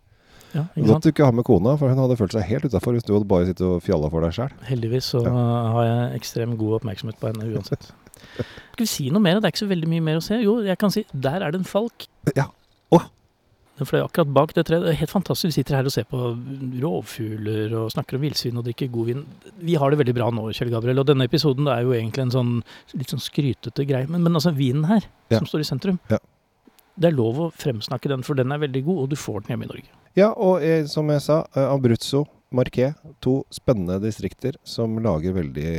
Ja, 0.56 0.64
Godt 0.78 1.04
du 1.04 1.10
ikke 1.12 1.26
har 1.26 1.34
med 1.36 1.44
kona, 1.46 1.76
for 1.78 1.90
hun 1.92 1.98
hadde 2.00 2.16
følt 2.18 2.32
seg 2.32 2.44
helt 2.48 2.64
utafor 2.66 2.94
hvis 2.96 3.04
du 3.06 3.14
hadde 3.14 3.28
bare 3.28 3.46
sittet 3.50 3.66
og 3.68 3.82
fjalla 3.84 4.10
for 4.10 4.22
deg 4.22 4.32
sjøl. 4.38 4.52
Heldigvis 4.70 5.10
så 5.14 5.24
Ja. 5.26 5.34
har 5.76 5.84
jeg 5.86 6.22
ekstremt 6.22 6.58
god 6.58 6.80
oppmerksomhet 6.82 7.20
på 7.20 7.28
henne 7.32 7.50
uansett. 7.54 7.92
Skal 8.38 8.86
vi 8.86 8.86
si 8.86 9.10
noe 9.10 9.20
mer? 9.22 9.40
Det 9.40 9.46
er 9.46 9.52
ikke 9.52 9.66
så 9.66 9.70
veldig 9.70 9.88
mye 9.92 10.02
mer 10.02 10.18
å 10.18 10.24
se. 10.24 10.40
Jo, 10.42 10.62
jeg 10.64 10.78
kan 10.78 10.90
si 10.92 11.06
der 11.14 11.42
er 11.44 11.52
det 11.52 11.60
en 11.60 11.66
falk. 11.68 12.08
Ja. 12.36 12.46
Åh. 12.92 13.04
Den 13.78 13.86
fløy 13.86 14.02
akkurat 14.08 14.32
bak 14.34 14.54
det 14.56 14.66
treet. 14.66 14.82
Det 14.82 14.90
er 14.96 15.00
helt 15.04 15.12
fantastisk. 15.12 15.52
Vi 15.52 15.62
sitter 15.62 15.76
her 15.76 15.86
og 15.86 15.92
ser 15.94 16.04
på 16.10 16.18
rovfugler 16.82 17.74
og 17.78 17.92
snakker 17.94 18.18
om 18.18 18.24
villsvin 18.26 18.58
og 18.58 18.66
drikker 18.66 18.90
god 18.94 19.06
vin. 19.12 19.26
Vi 19.62 19.76
har 19.78 19.92
det 19.94 20.00
veldig 20.00 20.16
bra 20.18 20.30
nå, 20.34 20.48
Kjell 20.56 20.72
Gabriel. 20.74 21.00
Og 21.04 21.06
denne 21.10 21.28
episoden 21.28 21.68
er 21.72 21.84
jo 21.86 21.94
egentlig 21.94 22.26
en 22.26 22.32
sånn 22.34 22.54
litt 22.98 23.12
sånn 23.14 23.22
skrytete 23.24 23.86
greie. 23.88 24.08
Men, 24.10 24.24
men 24.24 24.34
altså 24.40 24.54
vinen 24.56 24.86
her, 24.90 25.06
Ja. 25.30 25.40
som 25.40 25.48
står 25.50 25.60
i 25.66 25.70
sentrum. 25.70 26.00
Ja. 26.10 26.18
Det 26.98 27.12
er 27.12 27.14
lov 27.14 27.40
å 27.40 27.52
fremsnakke 27.54 28.10
den, 28.10 28.24
for 28.26 28.38
den 28.38 28.54
er 28.54 28.62
veldig 28.64 28.82
god, 28.88 29.04
og 29.04 29.12
du 29.12 29.20
får 29.20 29.44
den 29.44 29.54
hjemme 29.54 29.68
i 29.68 29.70
Norge. 29.70 29.92
Ja, 30.18 30.32
og 30.34 30.64
eh, 30.66 30.82
som 30.90 31.10
jeg 31.14 31.22
sa, 31.22 31.44
eh, 31.54 31.70
Abruzzo, 31.70 32.24
Marquet, 32.58 32.98
to 33.22 33.42
spennende 33.54 34.00
distrikter 34.02 34.56
som 34.66 34.96
lager 35.04 35.36
veldig, 35.36 35.74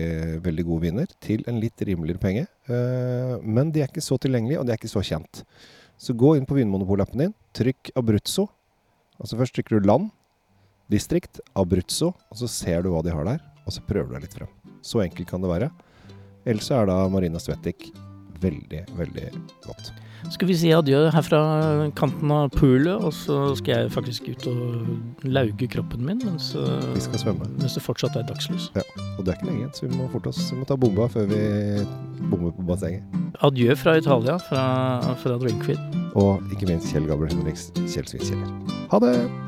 veldig 0.45 0.65
gode 0.69 0.85
viner 0.85 1.11
til 1.25 1.43
en 1.51 1.59
litt 1.63 1.83
rimeligere 1.83 2.23
penge. 2.23 2.45
Eh, 2.71 3.35
men 3.43 3.73
de 3.75 3.83
er 3.83 3.91
ikke 3.91 4.05
så 4.05 4.21
tilgjengelige, 4.21 4.61
og 4.61 4.69
de 4.69 4.77
er 4.77 4.79
ikke 4.79 4.93
så 4.93 5.03
kjent. 5.03 5.43
Så 5.99 6.15
gå 6.15 6.37
inn 6.39 6.47
på 6.47 6.61
Vinmonopol-appen 6.61 7.25
din, 7.25 7.37
trykk 7.57 7.91
Abruzzo. 7.99 8.47
Altså 9.19 9.41
først 9.41 9.59
trykker 9.59 9.81
du 9.81 9.91
land, 9.91 10.13
distrikt, 10.93 11.43
Abruzzo, 11.59 12.13
og 12.15 12.43
så 12.45 12.51
ser 12.53 12.85
du 12.87 12.93
hva 12.95 13.03
de 13.03 13.17
har 13.17 13.27
der, 13.27 13.43
og 13.67 13.75
så 13.75 13.83
prøver 13.89 14.13
du 14.13 14.19
deg 14.21 14.29
litt 14.29 14.39
frem. 14.39 14.53
Så 14.87 15.03
enkelt 15.03 15.33
kan 15.33 15.43
det 15.43 15.51
være. 15.51 15.73
Ellers 16.47 16.71
er 16.71 16.87
da 16.87 17.01
Marina 17.11 17.43
Svetik 17.43 17.91
veldig, 18.43 18.85
veldig 18.99 19.27
godt. 19.67 19.91
Skal 20.35 20.49
vi 20.51 20.57
si 20.59 20.71
adjø 20.75 21.05
her 21.15 21.23
fra 21.23 21.41
kanten 21.97 22.31
av 22.35 22.49
poolet, 22.57 22.91
og 23.07 23.13
så 23.15 23.55
skal 23.59 23.85
jeg 23.85 23.93
faktisk 23.95 24.27
ut 24.33 24.47
og 24.51 25.29
lauge 25.31 25.69
kroppen 25.71 26.03
min 26.05 26.19
mens, 26.27 26.51
Vi 26.95 27.01
skal 27.05 27.23
svømme. 27.23 27.47
mens 27.59 27.75
det 27.79 27.83
fortsatt 27.85 28.17
er 28.19 28.27
dagslys. 28.29 28.71
Og 29.19 29.25
det 29.25 29.33
er 29.35 29.39
ikke 29.39 29.47
lenge 29.51 29.63
igjen, 29.63 29.75
så 29.79 29.87
vi 29.87 29.95
må 29.97 30.09
forte 30.11 30.33
oss. 30.33 30.43
Vi 30.53 30.59
må 30.59 30.67
ta 30.67 30.77
bomba 30.77 31.07
før 31.09 31.27
vi 31.31 31.43
bommer 32.29 32.51
på 32.59 32.67
bassenget. 32.67 33.03
Adjø 33.47 33.75
fra 33.79 33.97
Italia, 33.99 34.39
fra, 34.49 34.65
fra 35.23 35.39
Drinkfeed. 35.39 35.79
Og 36.19 36.43
ikke 36.53 36.67
minst 36.73 36.91
Kjell 36.93 37.07
Gabriel 37.07 37.37
Henriks 37.39 37.71
Kjell 37.87 38.07
Svinkjeller. 38.11 38.51
Ha 38.91 38.99
det! 38.99 39.48